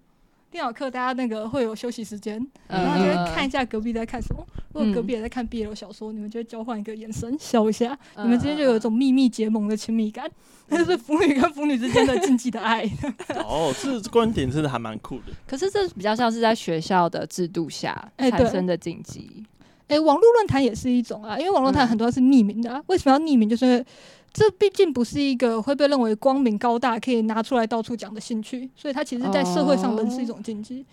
[0.54, 4.46] 电脑课大家那个会有休息时间，然后就会看一下隔壁在看什么。
[4.72, 10.30] 如果隔壁也在看 BL 小说，你们就会交换一个眼神，笑一下，你们之间就有一种秘密结盟的亲密感，
[10.68, 12.84] 那就是腐女跟腐女之间的禁忌的爱。
[13.44, 15.34] 哦，这这观点真的还蛮酷的。
[15.48, 19.44] 可是这比较像是在学校的制度下哎对产生的禁忌。
[19.88, 22.82] 诶，网络论坛也是一种啊，因为网络论坛嗯很多是匿名的、啊。
[22.86, 23.50] 为什么要匿名？
[23.50, 23.86] 就是因为
[24.34, 30.84] 这毕竟不是一个会被认为光明高大、可以拿出来到处讲的兴趣，所以它其实在社会上仍是一种禁忌。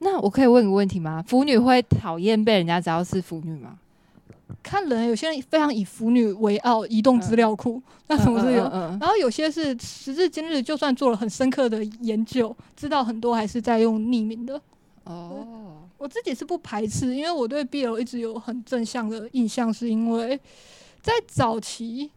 [0.00, 1.24] 那我可以问个问题吗？
[1.26, 3.78] 腐女会讨厌被人家知道是腐女吗？
[4.62, 8.64] 看人，有些人非常以腐女为傲，移动资料库，那种是有。
[8.64, 14.60] 嗯嗯嗯然后有些是时至今日，就算做了很深刻的研究，知道很多还是在用匿名的。
[15.04, 20.38] 哦，我自己是不排斥，因为我对 BL 一直有很正向的印象，是因为
[21.02, 22.10] 在早期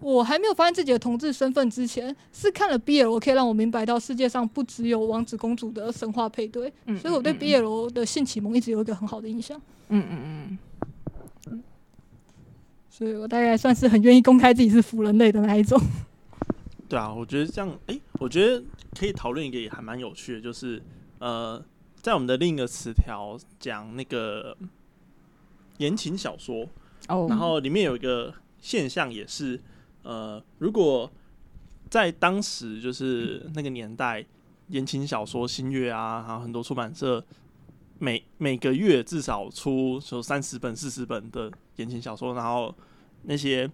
[0.00, 10.04] 我还没有发现自己的同志身份之前，是看了 BL 可以让我明白到世界上不只有王子公主的神话配对，嗯所以我对 BL 的性启蒙一直有一个很好的印象，嗯。
[10.10, 10.58] 嗯
[11.50, 11.62] 嗯，
[12.88, 15.80] 所以我大概算是很愿意公开自己是腐人类的那一种。
[16.88, 18.62] 对啊，我觉得这样，诶，我觉得
[18.98, 20.82] 可以讨论一个也还蛮有趣的，就是
[21.18, 21.62] 呃，
[22.02, 24.56] 在我们的另一个词条讲那个
[25.78, 26.66] 言情小说，
[27.08, 29.60] 哦，然后里面有一个现象也是，
[30.02, 31.10] 呃，如果
[31.90, 34.24] 在当时就是那个年代，
[34.68, 37.22] 言情小说新月啊，还有很多出版社
[37.98, 42.74] 每每个月至少出有三十本、四十本的言情小说，然后
[43.24, 43.68] 那些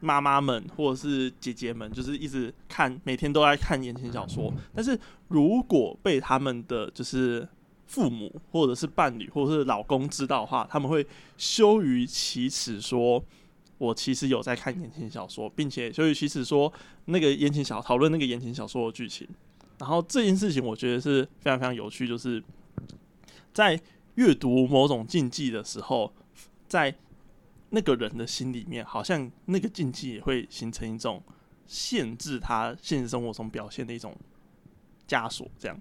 [0.00, 4.52] 妈妈们或者是姐姐们，就是一直看，每天都在看言情小说。
[4.74, 4.98] 但是
[5.28, 7.46] 如果被他们的就是
[7.86, 13.22] 父母或者是伴侣或者是老公知道的话，他们会羞于启齿说。
[13.78, 16.72] 我其实有在看言情小说，并且所以其实说
[17.06, 19.28] 那个言情小讨论那个言情小说的剧情。
[19.78, 22.42] 然后这件事情我觉得是非常非常有趣，就是
[23.52, 23.80] 在
[24.14, 26.12] 阅读某种禁忌的时候，
[26.68, 26.94] 在
[27.70, 31.20] 那个人的心里面，好像那个禁忌也会形成一种
[31.66, 34.16] 限制他现实生活中表现的一种
[35.08, 35.80] 枷锁，这样。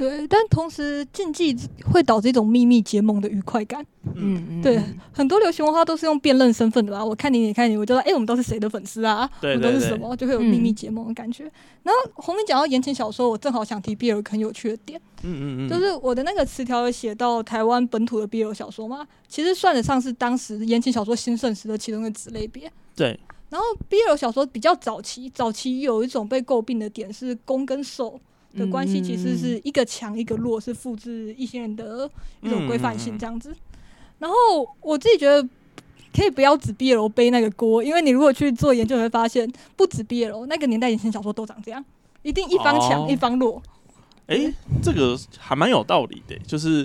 [0.00, 1.54] 对，但同时禁忌
[1.92, 3.84] 会导致一种秘密结盟的愉快感。
[4.14, 7.04] 嗯嗯，对嗯很多流行文化都是用辨认身份的吧？
[7.04, 9.28] 我看你，你看你，我就知道，哎、我们都是谁的粉丝啊？
[9.42, 11.44] 对我们都是什么，就会有秘密结盟的感觉。
[11.82, 22.72] 然后红明讲到言情小说，我正好想提 BL 很有趣的点，嗯嗯嗯，就是我的那个词条有写到台湾本土的 BL 小说嘛，其实算得上是当时言情小说兴盛时的其中一个子类别。
[22.96, 28.18] 对，然后 BL 小说比较早期，早期有一种被诟病的点是攻跟受
[28.56, 32.10] 的关系，其实是一个强一个弱，是复制一些人的
[32.42, 33.54] 一种规范性这样子。
[34.18, 34.36] 然后
[34.80, 35.48] 我自己觉得。
[36.12, 41.82] 可以不要只 BL 背那个锅，因为你如果去做研究，你会发现不止 BL 那个年代言情小说都长这样，
[42.22, 43.62] 一定一方强、哦一方弱。
[44.26, 46.84] 诶，这个还蛮有道理的，就是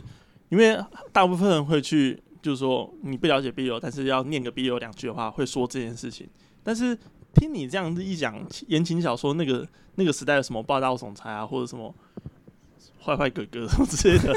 [0.50, 0.78] 因为
[1.12, 6.28] 大部分人会去，就是说你不了解 BL，但是要念个 BL 两句的话，会说这件事情。
[6.64, 6.96] 但是
[7.36, 11.94] 听你这样子一讲，言情小说那个那个时代有什么霸道总裁啊，或者什么
[13.04, 14.34] 坏坏哥哥什么之类的，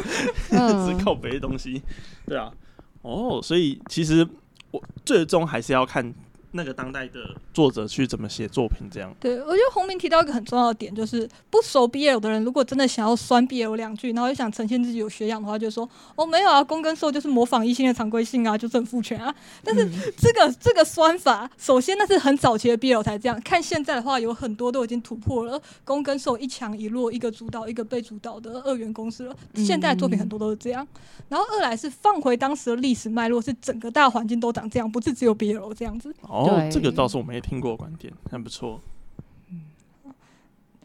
[0.50, 0.86] 嗯。
[0.98, 1.80] 只靠别的东西，
[2.26, 2.52] 对啊，
[3.02, 4.26] 哦，所以其实
[4.70, 6.14] 我最终还是要看
[6.52, 7.20] 那个当代的
[7.52, 9.14] 作者去怎么写作品，这样。
[9.20, 19.34] 对，我觉得洪明提到一个很重要的点，就是不熟 BL 的人，如果真的想要酸 BL 两句，然后又想呈现自己有学养的话，就说哦没有啊，攻跟受就是模仿异性的常规性啊，就是很父权啊。
[19.62, 29.36] 但是这个这个酸法，首先那是很早期的 BL 才这样，看现在的话，有很多都已经突破了攻跟受一强一弱，一个主导一个被主导的二元公式了。
[29.54, 30.86] 嗯现在的作品很多都是这样。
[31.28, 36.14] 然后二来是放回当时的历史脉络，是整个大环境都长这样，不是只有 BL 这样子。
[36.22, 38.80] 哦，对这个倒是我没听过的观点，很不错。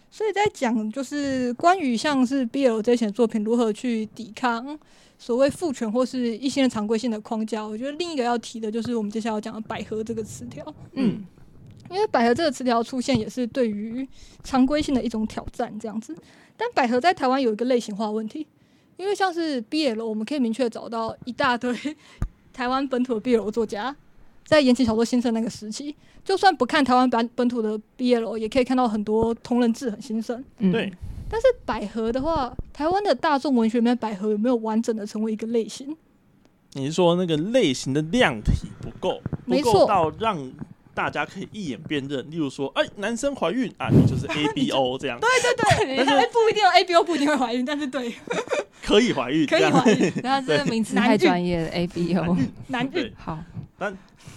[0.09, 4.77] 所以在讲就是关于像是 BL 这些作品如何去抵抗
[5.17, 11.25] 所谓父权或是一些常规性的框架，我觉得另一个要提的就是我们接下来要讲的百合这个词条，嗯
[11.89, 14.07] 因为百合这个词条出现也是对于
[14.43, 16.15] 常规性的一种挑战这样子。
[16.55, 18.45] 但百合在台湾有一个类型化问题，
[18.97, 21.75] 因为像是 BL，我们可以明确找到一大堆
[22.53, 23.95] 台湾本土的 BL 作家，
[24.53, 30.43] 在言情小说兴盛那个时期，就算不看台湾本本土的 BL，也可以看到很多同人志很兴盛。
[30.59, 30.91] 嗯对，
[31.29, 35.97] 但是百合的话，台湾的大众文学里面，百合有没有完整的成为一个类型？
[36.73, 40.51] 你是说那个类型的量体不够，不够没错到让
[40.93, 42.29] 大家可以一眼辨认？
[42.31, 48.13] 例如说，哎、男生怀孕啊，你就是 A B O 这样，对对对，但是不一定有 A B O 不一定会怀孕，但是对
[48.83, 50.11] 可以怀孕，可以怀孕。
[50.23, 52.35] 然后这个名词太专业了，A B O。
[52.67, 53.39] 男对孕，好，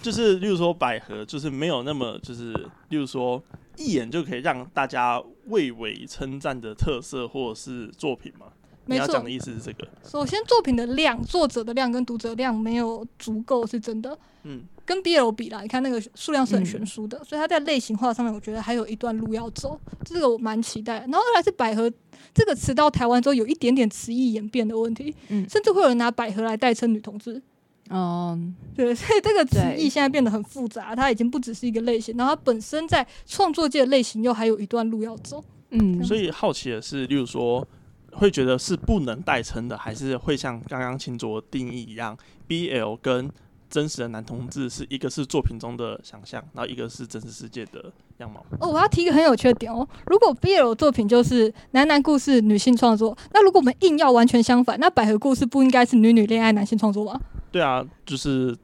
[0.01, 2.53] 就是，例如说百合，就是没有那么就是，
[2.89, 3.41] 例如说
[3.77, 8.47] 一眼就可以让大家蔚为称赞的特色或者是作品嘛？
[8.89, 14.17] 你要讲的意思是这个，首先作品的量，作者的量跟读者量没有足够是真的。
[14.43, 20.99] 嗯，跟 BL 比啦，你看那个数量是很悬殊的，所以它在类型化上面，我觉得还有一段路要走，这个我蛮期待。
[20.99, 21.91] 然后二来是百合
[22.33, 27.41] 这个词到台湾之后，有一点点词义演变的问题，嗯甚至会有人拿百合来代称女同志。
[27.89, 35.43] 嗯，对，所以这个词义对现在变得很复杂，它已经不只是一个类型，然后它本身在创作界的类型又还有一段路要走。
[35.71, 37.65] 嗯，所以好奇的是，例如说，
[38.13, 43.29] 会觉得是不能代称的，还是会像刚刚秦卓定义一样，BL 跟
[43.69, 48.45] 真实的男同志是一个是作品中的想象，然后一个是真实世界的样貌。
[48.61, 57.19] 哦，我要提一个很有趣的点哦，如果 BL 作品就是男男故事、女性创作，那如果我们硬要完全相反，那百合故事不应该是女女恋爱、男性创作吗？
[57.51, 58.55] 对啊，就是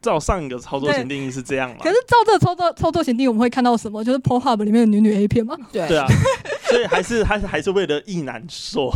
[0.00, 1.90] 照上一个操作型定义是这样嘛可？
[1.90, 4.02] 是照这个操作操作型定义，我们会看到什么？
[4.02, 5.56] 就是 p o Hub 里面的女女 A 片吗？
[5.72, 6.06] 对对啊，
[6.70, 8.90] 所以还是还是还是为了异男所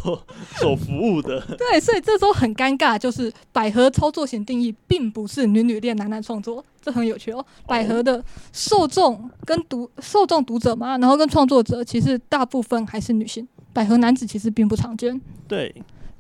[0.57, 1.41] 所服务的。
[1.59, 7.45] 对，所以这时候很尴尬，就是百合操作型定义并不是女女恋男男创作，这很有趣哦。
[7.67, 15.21] 百合的受众跟读受众读者嘛，然后跟创作者其实大部分还是女性，百合男子其实并不常见。
[15.47, 15.75] 对，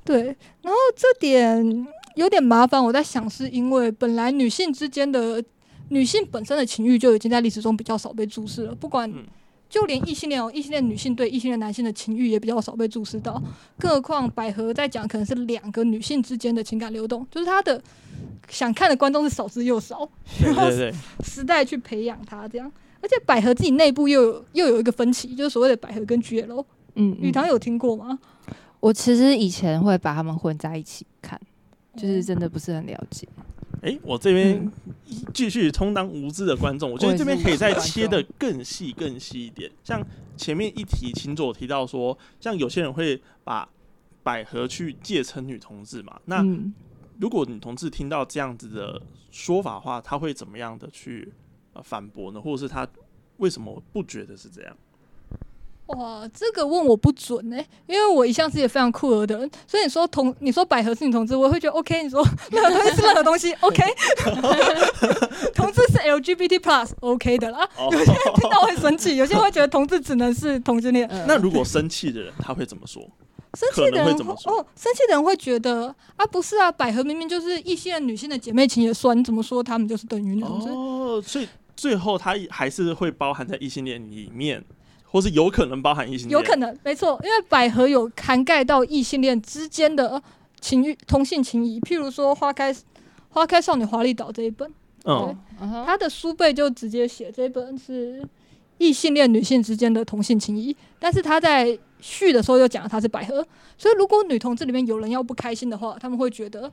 [0.05, 0.25] 对，
[0.61, 5.43] 然后这点有点麻烦，我在想是因为本来女性之间的
[5.89, 9.25] 女性本身的情欲就已经在历史中比较少被注视了，不管嗯
[9.69, 13.43] 就连异性恋哦，异性恋女性对异性恋男性的情欲也比较少被注视到，
[13.79, 17.83] 更何况百合在讲可能是两个女性之间的情感流动，就是她的
[18.49, 20.95] 想看的观众是少之又少，对对对，
[21.27, 22.71] 时代去培养她这样。
[23.01, 26.65] 而且百合自己内部又有又有一个分歧，就是所谓的百合跟 GL。
[26.95, 28.19] 嗯，雨堂有听过吗？
[28.81, 31.39] 我其实以前会把他们混在一起看，
[31.97, 33.29] 就是真的不是很了解。
[33.83, 34.73] 哎、我这边嗯
[35.35, 39.71] 继续充当无知的观众，我觉得这边可以再切的更细、更细一点。
[39.83, 40.03] 像
[40.37, 43.69] 前面一题，秦佐提到说，像有些人会把
[44.23, 46.73] 百合去借称女同志嘛，那嗯，
[47.21, 51.31] 如果女同志听到这样子的说法的话，她会怎么样的去
[51.75, 52.41] 呃反驳呢？
[52.41, 52.89] 或者是她
[53.37, 54.75] 为什么不觉得是这样？
[55.87, 62.03] 哇，这个问我不准呢、因为我一向是一个非常酷儿的人，所以你说同你说百合是女同志，我会觉得 OK。
[62.03, 63.83] 你说任何东西是任何东西 OK，
[65.55, 67.69] 同志是 LGBT plus OK 的啦。
[67.91, 71.07] 有些人，听到会生气，有些人会觉得同志只能是同性恋。
[71.09, 73.03] 嗯那如果生气的人他会怎么说？
[73.55, 80.69] 生气的人怎么说哦，生气的人会觉得啊，不是啊，百合明明就是异性恋女性的姐妹情也算，你怎么说他们就是等于女同志？
[80.71, 84.65] 哦，所以最后他还是会包含在异性恋里面，
[85.15, 90.21] 或是有可能包含异性恋，有可能，没错，因为百合有涵盖到异性恋之间的
[90.61, 92.75] 情欲、同性情谊，譬如说《花开
[93.29, 94.69] 花开少女华丽岛》这一本，
[95.05, 95.87] 嗯，嗯哼。
[95.87, 98.29] 它的书背就直接写这本是
[98.79, 103.47] 异性恋女性之间的同性情谊，但是他在序的时候又讲了它是百合，
[103.79, 106.69] 所以如果女同志里面有人要不开心的话，他们会觉得。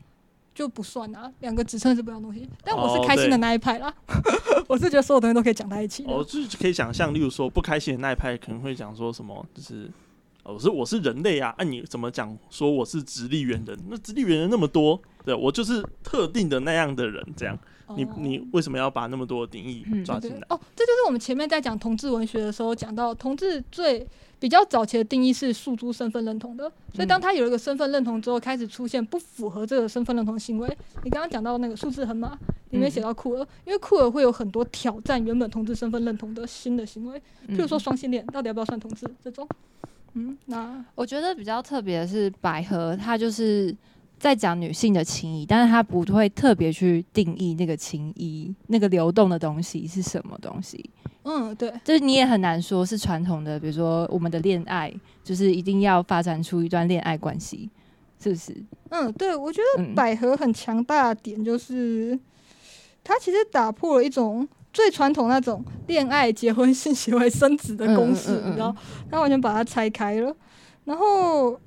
[0.53, 2.47] 就不算啊，两个职称是不一样东西。
[2.63, 3.93] 但我是哦开心的那一派啦，
[4.67, 6.11] 我是觉得所有东西都可以讲在一起的。
[6.11, 9.89] 哦，就是可以想象，例如说不开心的那一派可能会讲说什么，就是
[10.43, 13.77] 哦我是我是人类啊，啊你怎么讲说我是直立猿人？
[13.89, 17.57] 那直立猿人那么多，对我就是特定的那样的人，这样
[17.95, 20.39] 你哦你为什么要把那么多定义嗯抓进来？
[20.39, 24.05] 对哦，这就是我们前面在讲同志文学的时候讲到，同志最
[24.39, 30.67] 比较早期的定义是诉诸身份认同的，所以当他有一个身份认同之后，开始出现不符合这个身份认同的行为。
[31.03, 32.37] 你刚刚讲到那个数字很马
[32.71, 39.47] 里面写到酷儿，因为酷儿会有很多挑战原本同志身份认同的新的行为，譬如说双性恋到底要不要算同志这种。
[40.13, 43.73] 嗯，那我觉得比较特别的是百合，它就是
[44.21, 50.87] 在讲女性的情谊，但是它不会特别去定义那个情谊那个流动的东西是什么东西。
[51.23, 57.67] 嗯，对，就是你也很难说是传统的，比如说我们的恋爱，就是一定要发展出一段恋爱关系，
[58.21, 58.55] 是不是？
[58.89, 62.17] 嗯，对，我觉得嗯，百合很强大的点就是，
[63.03, 68.75] 它其实打破了一种最传统那种恋爱、结婚、性行为、生子的公式，你知道，
[69.09, 70.35] 它完全把它拆开了。
[70.85, 71.59] 然后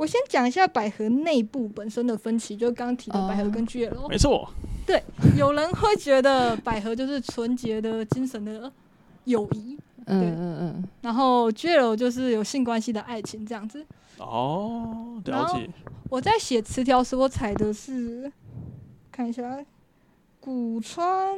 [0.00, 3.50] 我先讲一下百合内部本身的分歧，就是刚刚提的百合哦。
[3.52, 4.08] 跟 GL。
[4.08, 4.48] 没错，
[4.86, 5.02] 对
[5.36, 8.72] 有人会觉得百合就是纯洁的精神的
[9.24, 10.30] 友谊，嗯对。
[10.30, 13.84] 嗯嗯，然后 GL 就是有性关系的爱情这样子。
[14.16, 15.70] 哦，然后了解，
[16.08, 18.32] 我在写词条时，我采的是
[19.12, 19.62] 看一下
[20.40, 21.36] 古川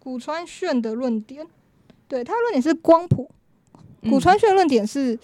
[0.00, 1.46] 古川炫的论点，
[2.08, 3.30] 对他的论点是光谱，
[4.02, 4.10] 嗯。
[4.10, 5.16] 古川炫的论点是。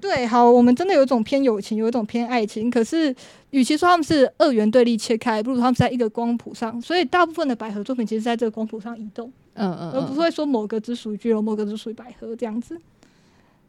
[0.00, 2.70] 对，好，我们真的有一种偏友情，有一种偏爱情。
[2.70, 3.14] 可是，
[3.50, 6.80] 与其说他们是二元对立切开，不如他们是在一个光谱上。
[6.80, 12.78] 所以，大部分的百合作品其实在这个光谱上移动，嗯嗯，而不是会说某个只属于巨龙，某个只属于百合这样子。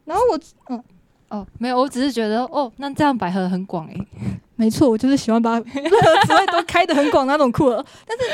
[0.04, 0.82] 然后我，嗯，
[1.28, 4.06] 哦，没有，我只是觉得哦，那这样百合很广诶。
[4.56, 7.84] 没错，我就是喜欢把任何 词汇都开得很广那种酷儿。
[8.06, 8.24] 但是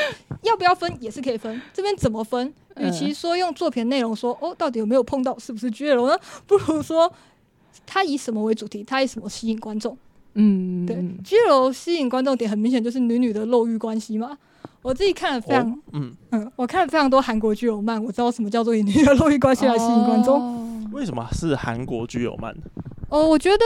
[0.43, 2.47] 要不要分也是可以分，这边怎么分？
[2.77, 6.15] 与嗯其说用作品内容说哦，到底有没有碰到是不是巨龙呢？
[6.45, 7.11] 不如说
[7.85, 9.97] 它以什么为主题，它以什么吸引观众。
[10.35, 14.37] 嗯，对居楼吸引观众点很明显就是女女的肉欲关系嘛。
[14.81, 20.39] 我自己看了非常，哦嗯，嗯，我看了非常多韩国剧友漫，我知道什么叫做以女女的肉欲关系来吸引观众。
[20.39, 20.91] 众。
[20.91, 22.55] 为什么是韩国居有漫？
[23.09, 23.65] 哦，我觉得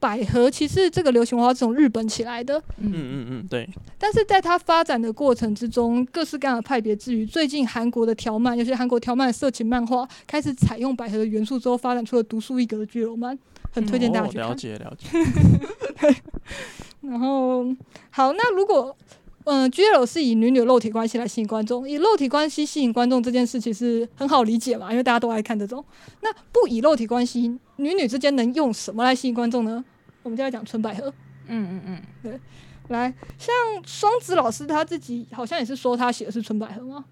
[0.00, 13.38] 百合其实这个流行文化是从日本起来的，嗯嗯嗯嗯，对，但是在它发展的过程之中，各式各样的派别之余，最近韩国的条漫，尤其韩国条漫的色情漫画开始采用百合的元素之后，发展出了独树一格的巨龙漫，
[13.70, 14.46] 很推荐大家去看。
[14.46, 15.06] 哦了解了解，
[17.02, 17.64] 然后，
[18.10, 18.96] 好，那如果
[19.44, 25.84] 嗯、呃、，GL 是以女女的肉体关系来吸引观众，以肉体关系吸引观众这件事情是很好理解嘛，因为大家都爱看这种。
[26.20, 29.84] 那不以肉体关系，女女之间能用什么来吸引观众呢？
[30.22, 31.12] 我们就来讲纯百合。
[31.46, 32.40] 嗯嗯嗯，对
[32.88, 33.54] 来，像
[33.86, 37.04] 双子老师他自己好像也是说他写的是纯百合吗？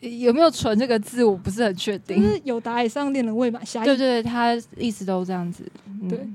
[0.00, 2.20] 有没有“纯”这个字，我不是很确就定。
[2.20, 5.64] 是有达以上恋人未满下一对对，对他一直都这样子。
[5.86, 6.28] 嗯对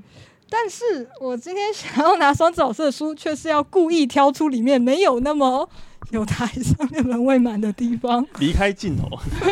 [0.50, 5.68] 但是我今天想要拿双子老师的书，却是要故意挑出里面没有那么
[6.10, 8.26] 有台上面人未满的地方。
[8.38, 9.06] 离开镜头。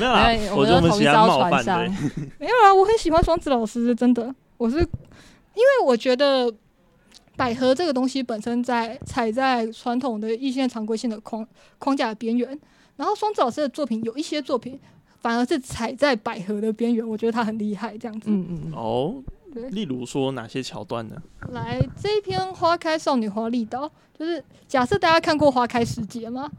[0.00, 1.80] 没有啦，我觉得我们喜欢冒犯我们都同一艘船上，
[2.40, 4.82] 没有啊，我很喜欢双子老师，真的，我是因
[5.62, 6.52] 为我觉得
[7.36, 11.46] 百合这个东西本身在踩在传统的异性常规性的框
[11.78, 12.58] 框架的边缘，
[12.96, 14.80] 然后双子老师的作品有一些作品
[15.20, 18.30] 反而是踩在百合的边缘，我觉得他很厉害，这样子。
[18.30, 19.14] 嗯嗯嗯，哦
[19.52, 21.16] 对，例如说哪些桥段呢？
[21.48, 26.50] 来这一篇《花开少女花力道》，就是假设大家看过《花开时节》吗，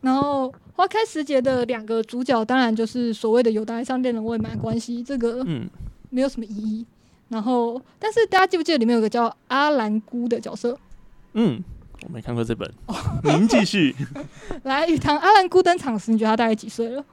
[0.00, 5.68] 然后《花开时节》的两个主角当然就是所谓的有达以上恋人未满关系，这个嗯，
[6.10, 6.84] 没有什么意义。
[7.28, 10.76] 然后，但是大家记不记得里面有个叫阿兰姑的角色？
[11.34, 11.62] 嗯，
[12.02, 12.68] 我没看过这本，
[13.22, 13.94] 您继续。
[14.64, 17.04] 来，雨堂阿兰姑登场时，你觉得他大概几岁了？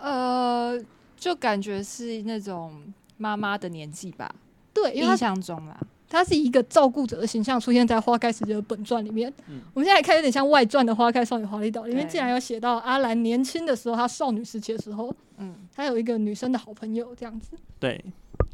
[0.00, 0.78] 呃，
[1.16, 2.82] 就感觉是那种
[3.16, 4.34] 妈妈的年纪吧，
[4.72, 5.78] 对，因为印象中啦。
[6.08, 9.28] 她是一个照顾者的形象出现在《花开时节》的本传里面。
[9.48, 17.56] 嗯我们现在看有点像外传的《花开少女华丽岛》，里面竟然有写到阿兰年轻的时候，她少女时期的时候，嗯她有一个女生的好朋友这样子。
[17.80, 18.02] 对，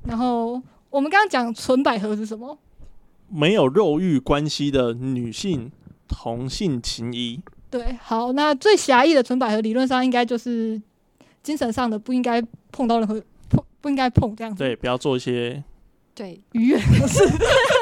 [0.06, 2.56] 然后我们刚刚讲纯百合是什么？
[3.28, 5.70] 没有肉欲关系的女性
[6.08, 7.42] 同性情谊。
[7.70, 10.80] 对，好，那最狭义的纯百合理论上应该就是
[11.42, 13.14] 精神上的不应该碰到任何
[13.50, 14.58] 碰不应该碰这样子。
[14.58, 15.62] 对，不要做一些，
[16.14, 17.24] 对，愉悦的事，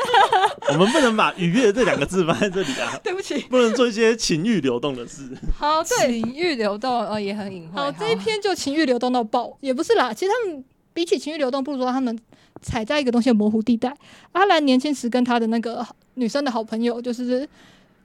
[0.72, 3.38] 我们不能把愉悦这两个字放在这里啊， 对不起。
[3.50, 5.28] 不能做一些情欲流动的事。
[5.54, 7.80] 好，对，情欲流动哦也很隐晦。
[7.80, 10.12] 好，这一篇就情欲流动到爆，也不是啦。
[10.12, 10.64] 其实他们
[10.94, 12.18] 比起情欲流动，不如说他们
[12.62, 13.94] 踩在一个东西的模糊地带。
[14.32, 17.48] 阿兰年轻时跟他的那个女生的好朋友，就是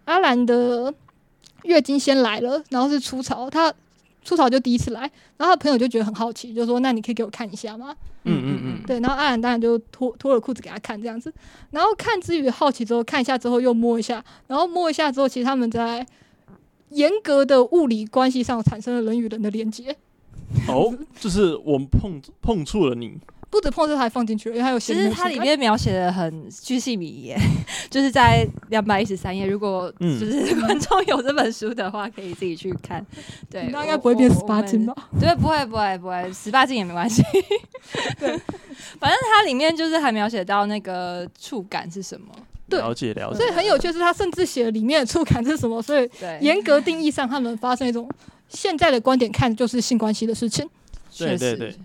[0.06, 0.94] 阿兰的
[1.64, 3.74] 月经先来了，然后是初潮，她
[4.26, 5.02] 出草就第一次来，
[5.38, 11.32] 然后他朋友就觉得很好奇，就说：“那你可以给我看一下吗嗯嗯嗯？”对，然后阿兰当然就脱脱了裤子给他看这样子，
[11.72, 16.06] 然后看之余好奇之后看一下之后又摸一下，然后摸一下之后，其实他们在
[16.90, 19.96] 严格的物理关系上产生了人与人的连接，
[20.68, 23.18] 哦，就是我们碰碰触了你，
[23.56, 27.34] 不止碰这还放进去了，因为它有其显实它里面描写的很巨细靡遗，
[27.90, 29.46] 就是在两百一十三页。
[29.46, 33.06] 如果嗯就是 观众有这本书的话，可以自己去看。
[33.50, 34.86] 对，那应该不会变十八禁？
[34.86, 34.94] 吧？
[35.20, 37.24] 对，不会不会不会，十八禁也没关系。
[38.20, 38.38] 对，
[39.00, 42.28] 反正它里面就是还描写到那个触感是什么。
[42.68, 48.10] 对了解了解所以很有趣的是，他甚至写了里面的触感是什么，所以对，严格定义上，他们发生一种
[48.50, 50.68] 现在的观点看就是性关系的事情，
[51.12, 51.76] 确实对对对，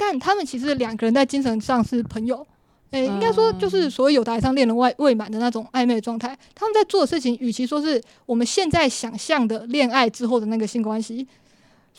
[0.00, 2.46] 但他们其实两个人在精神上是朋友。
[2.92, 6.36] 诶、嗯应该说就是所谓有台上恋人未未满的那种暧昧的状态。
[6.54, 11.28] 他们在做的事情，与其说是我们现在想象的恋爱之后的那个性关系，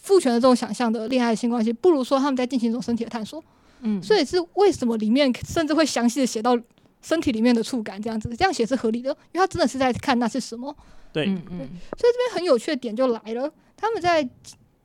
[0.02, 3.42] 父权的这种想象的恋爱性关系，不如说他们在进行一种身体的探索。
[3.82, 6.60] 嗯，所以是为什么里面甚至会详细的写到
[7.02, 10.76] 身体里面的触感这样子，这样写是合理的，因为他真的是在看那是什么。
[11.14, 14.28] 对嗯嗯，这边很有趣的点就来了，他们在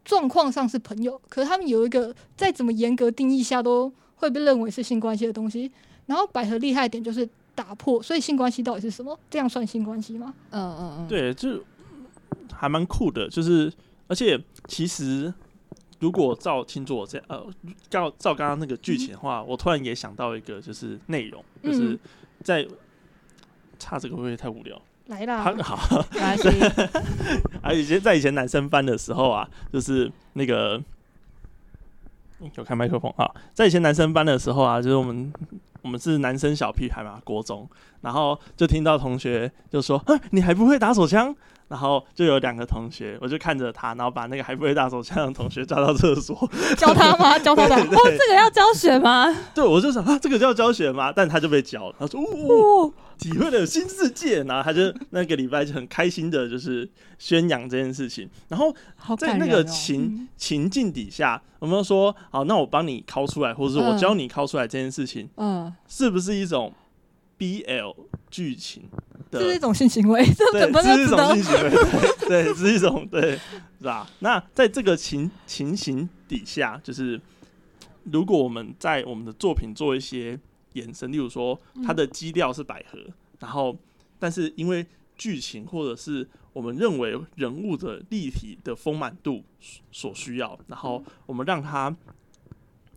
[0.07, 5.71] 状况上是朋友，可是他们有一个再怎么严格定义下都会被认为是性关系的东西。
[6.07, 9.19] 然后百合厉害的点就是打破，所以性关系到底是什么？
[9.29, 10.33] 这样算性关系吗？
[10.51, 11.61] 嗯嗯嗯，对，就
[12.55, 13.73] 还蛮酷的，就是
[14.07, 15.35] 而且其实
[15.99, 17.45] 如果照听我这样，呃，
[17.91, 21.99] 照照刚刚那个剧情的话，我突然也想到一个就是内容，就是嗯
[22.45, 22.65] 在
[23.81, 24.81] 差这个会不会太无聊？
[25.07, 26.49] 来啦他，好，没关系。
[27.67, 30.81] 啊，以前在以前男生班的时候啊，就是那个
[32.41, 35.33] 诶有开麦克风啊，在以前男生班的时候啊，就是我们
[35.83, 37.69] 我们是男生小屁孩嘛，国中，
[38.01, 41.35] 然后就听到同学就说：“啊，你还不会打手枪？”
[41.69, 46.49] 然后就有两个同学，我就看着他，然后把那个还不会打手枪的同学抓到厕所。
[46.77, 47.37] 教他吗？
[47.43, 47.75] 教他的。
[47.75, 49.27] 哦，这个要教学吗？
[49.53, 51.13] 对，我就想啊，这个叫教学吗？
[51.15, 56.89] 但他就被教了，他说：“哦，体会了新世界。”然后他就那个礼拜就很开心的，就是
[57.19, 58.29] 宣扬这件事情。
[58.49, 58.75] 然后
[59.17, 66.73] 在那个情、情境底下，我们说好，那我帮你拷出来，或者是我嗯教你拷出来这件事情，嗯，是不是一种
[67.39, 67.95] BL
[68.31, 68.85] 剧情
[69.31, 69.41] 的？
[69.41, 71.71] 这是一种性行为， 这对，本本这是一种性行为，
[72.29, 73.39] 对，对是一种对，
[73.79, 74.09] 是吧？
[74.21, 77.21] 那在这个情情形底下，就是
[78.05, 80.39] 如果我们在我们的作品做一些
[80.77, 82.99] 延伸，例如说它的基调是百合，
[83.41, 83.77] 然后
[84.19, 89.43] 但是因为剧情或者是我们认为人物的立体的丰满度
[89.91, 91.95] 所需要，然后我们让它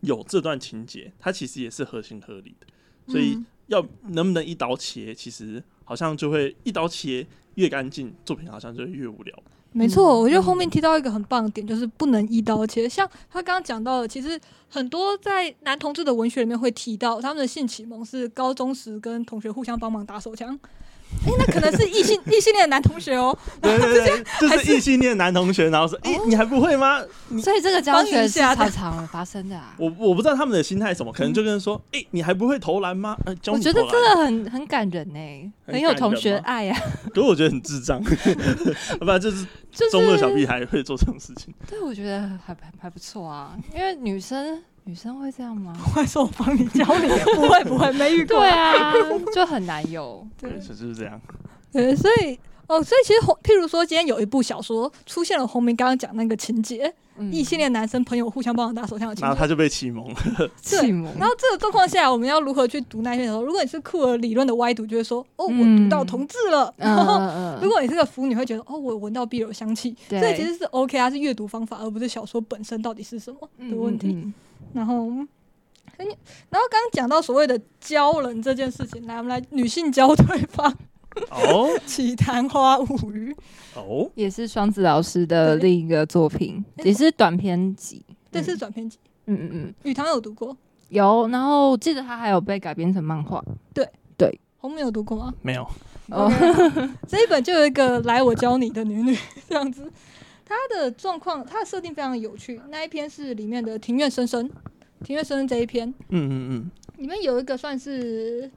[0.02, 2.66] 有这段情节，它其实也是合情合理的。
[3.10, 9.42] 所以嗯要能不能一刀切，其实好像就会一刀切越干净，作品好像就越无聊。
[9.72, 12.88] 没错，嗯我觉得后面提到一个很棒的点，就是不能一刀切。
[12.88, 20.58] 像他刚刚讲到的，其实很多在男同志的文学里面会提到，他们的性启蒙是高中时跟同学互相帮忙打手枪。
[21.26, 23.36] 哎、那可能是异性异性恋的男同学哦。
[23.60, 26.98] 对对对， 就是异性恋男同学，然后说：“哎、你还不会吗
[27.42, 29.74] 所以这个教帮你学是一下常常发生的啊？”。
[29.78, 33.16] 我我不知道他们的心态是什么，可能就跟人说：“哎、你还不会投篮吗？”
[33.48, 36.80] 我觉得真的很很感人呢，很很有同学爱啊。
[37.10, 41.52] 可是我觉得很智障，要不然就是就是中二小屁孩会做这种事情。
[41.68, 45.72] 对，我觉得还还还不错啊，因为女生女生会这样吗？
[45.94, 48.40] 会说我帮你教 你，不会不会，没遇过。
[48.40, 48.92] 对啊，
[49.32, 50.26] 就很难有。
[50.36, 51.20] 对，就是这样。
[51.72, 52.36] 对，所以
[52.66, 59.26] 哦，所以其实红，譬如说今天有一部小说出现了红明刚刚讲那个情节，嗯异性恋男生朋友互相帮忙打手枪的情节。
[59.26, 60.14] 然后他就被启蒙了。
[60.38, 66.74] 对启蒙，然后这个状况下，我们要如何去读那一篇的时候，如果你是酷儿理论的歪读，就会说哦，我读到同志了。
[67.62, 69.94] 如果你是个腐女，会觉得哦，我闻到必有香气。
[70.08, 74.32] 对这其实是 OK 啊，是阅读方法，而不是小说本身到底是什么的问题。
[74.60, 75.04] 嗯然后，
[75.98, 80.72] 很然后刚刚讲到所谓的教人这件事情，来，我们来女性教对方
[81.30, 83.34] 哦 起昙花物语。
[83.74, 88.04] 哦，也是双子老师的另一个作品，也是短篇集。
[88.32, 90.56] 这是短篇集，嗯嗯嗯，雨堂有读过，
[90.88, 91.26] 有。
[91.28, 93.44] 然后记得他还有被改编成漫画。
[93.74, 95.34] 对对红梅有读过吗？
[95.42, 95.68] 没有，
[96.10, 96.30] 哦
[97.08, 99.90] 这一本就有一个来我教你的女女 这样子，
[100.50, 102.60] 她的状况，他的设定非常有趣。
[102.70, 104.50] 那一篇是里面的庭院深深，
[105.04, 105.88] 庭院深深这一篇。
[106.08, 108.50] 嗯嗯嗯，里面有一个算是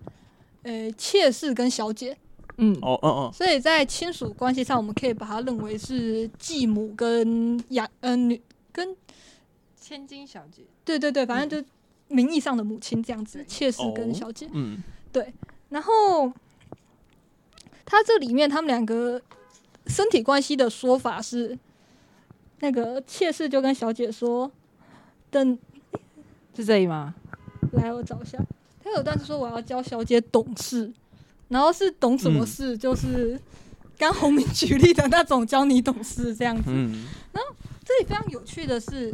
[0.64, 2.18] 呃妾室跟小姐，
[2.58, 8.42] 嗯，哦哦哦，所以在亲属关系上，我们可以把它认为是继母跟养呃女
[8.72, 8.98] 跟
[9.80, 10.64] 千金小姐。
[10.84, 11.68] 对对对，反正就
[12.08, 14.50] 名义上的母亲这样子，妾室跟小姐。
[14.52, 14.82] 嗯，
[15.12, 15.32] 对。
[15.70, 16.34] 然后
[17.86, 19.22] 他这里面他们两个
[19.86, 21.58] 身体关系的说法是，
[22.64, 24.50] 那个妾室就跟小姐说，
[25.30, 25.60] 等
[26.56, 27.14] 是这里吗？
[27.74, 28.38] 来我找一下，
[28.82, 30.90] 他有段是说我要教小姐懂事，
[31.50, 33.38] 然后是懂什么事，就是
[33.98, 36.64] 刚红明举例的那种教你懂事这样子。
[36.68, 37.04] 嗯，
[37.84, 39.14] 这里非常有趣的是，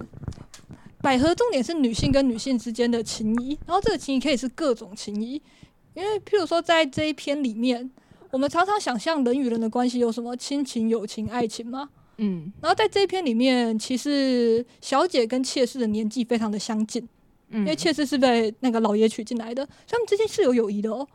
[1.01, 5.41] 百合重点是女性跟女性之间的情谊，然后这个情谊可以是各种情谊，
[5.95, 7.89] 因为譬如说在这一篇里面，
[8.29, 11.89] 我们常常想象人与人的关系有什么亲情、友情、爱情吗？
[12.21, 17.07] 嗯然后在这一篇里面，其实小姐跟妾室的年纪非常的相近，
[17.49, 21.07] 嗯，因为妾室是被那个老爷娶进来的，所以他们之间是有友谊的哦。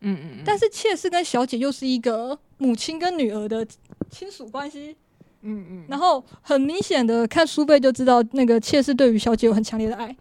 [0.00, 3.66] 嗯嗯，但是妾室跟小姐又是一个母亲跟女儿的
[4.10, 4.94] 亲属关系，
[5.40, 10.14] 嗯嗯，然后很明显的看书背就知道，那个妾室对于小姐有很强烈的爱，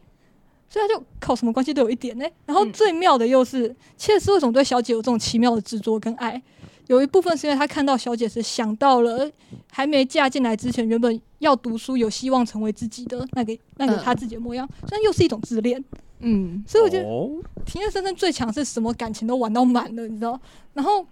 [0.69, 2.25] 所以他就靠什么关系都有一点呢。
[2.45, 6.41] 然后嗯最妙的又是，妾室为什么对小姐有这种奇妙的执着跟爱？
[6.87, 9.29] 有一部分是因为他看到小姐时想到了
[9.71, 15.83] 还没嫁进来之前，原本要读书、有希望成为自己的那个那个嗯他自己的模样，虽然又是一种自恋。
[16.19, 17.29] 嗯所以我觉得哦
[17.65, 20.39] 庭院深深最强是什么感情都玩到满了，你知道？
[20.73, 21.05] 然后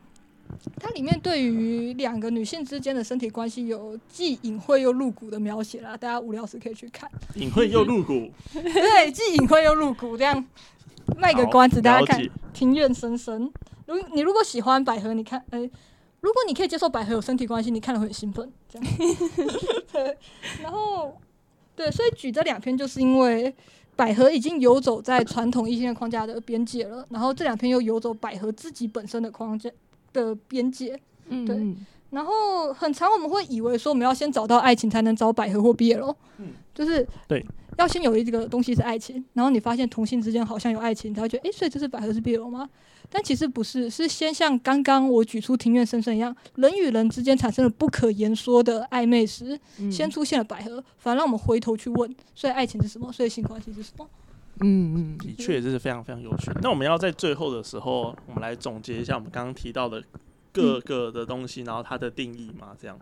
[0.80, 7.10] 它里面对于两个女性之间的身体关系有既隐晦又露骨的描写啦，大家无聊时可以去看。
[7.36, 10.44] 隐晦又露骨，对，既隐晦又露骨，这样
[11.18, 13.52] 卖个关子，大家看庭院深深。
[13.86, 15.60] 如你如果喜欢百合，你看，呃，
[16.22, 18.88] 如果你可以接受百合有身体关系，你看了会很兴奋，这样。
[19.92, 20.18] 对，
[20.62, 21.18] 然后
[21.76, 23.54] 对，所以举这两篇，就是因为
[23.96, 29.70] 百合已经游走在传统异性恋框架的边界了，然后这两篇又游走百合自己本身的框架
[30.14, 30.90] 的边界。
[30.90, 31.00] 对
[31.30, 31.76] 嗯对
[32.10, 37.44] 然后很长我们会以为说我们要先找到爱情才能找百合或 BL，嗯就是对，
[37.78, 42.70] 要先有一个东西是爱情，然后你发现同性之间好像有爱情，你才会觉得诶，所以这是百合是 BL 吗？
[43.10, 53.12] 但其实不是，是先像刚刚我举出庭院深深一样，人与人之间产生了不可言说的暧昧时，嗯先出现了百合，反而让我们回头去问，所以爱情是什么？
[53.12, 54.08] 所以性关系是什么？
[54.62, 56.52] 嗯嗯的确这是非常非常有趣。
[56.62, 60.02] 那我们要在最后的时候，我们来总结一下我们刚刚提到的
[60.52, 62.98] 各个的东西，然后它的定义嘛，这样。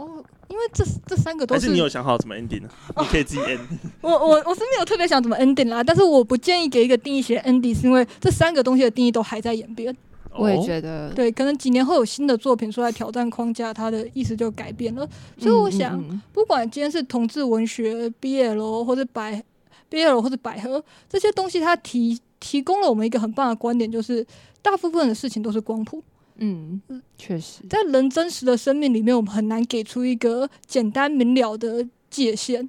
[0.00, 2.68] 哦，因为这这三个都还是是你有想好怎么 ending 呢？
[2.98, 3.60] 你可以自己 end。
[4.00, 9.94] 我我我是没有特别想怎么 ending 啦，但是我不建议给一个定义写 ending，是因为这三个东西的定义都还在演变。
[10.32, 10.56] 我也。
[10.62, 15.06] 觉得，对，可能几年后有新的作品出来挑战框架，它的意思就改变了。
[15.36, 19.42] 所以我想，嗯嗯不管今天是同志文学、BL 或者百
[19.90, 24.24] BL 或者百合这些东西，它提提供了我们一个很棒的观点，就是
[24.62, 26.02] 大部分的事情都是光谱。
[26.40, 32.68] 嗯嗯，确实，在人真实的生命里面，我们很难给出一个简单明了的界限。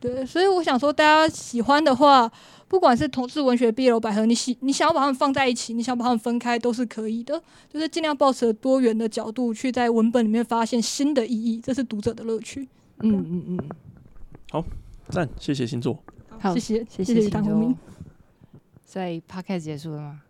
[0.00, 2.30] 对，所以我想说，大家喜欢的话，
[2.68, 7.42] 不管是同志文学、BL、百合，你喜你想要把它们放在一起，你想把它们分开，都是可以的。
[7.68, 12.68] 就是尽量保持多元的角度，去在文本里面发现新的意义，这是读者的乐趣。
[13.00, 13.68] 嗯嗯嗯，
[14.50, 14.64] 好
[15.08, 16.02] 赞，谢谢星座，
[16.38, 17.76] 好，谢谢，谢谢谢秦总唐宏明。。
[18.84, 20.22] 所以 podcast 结束了吗？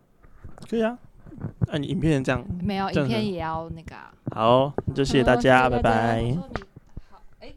[0.69, 0.99] 可以啊。
[1.69, 4.13] 那、你影片这样没有，影片也要那个啊。
[4.35, 6.37] 好，那就谢谢大家，拜拜。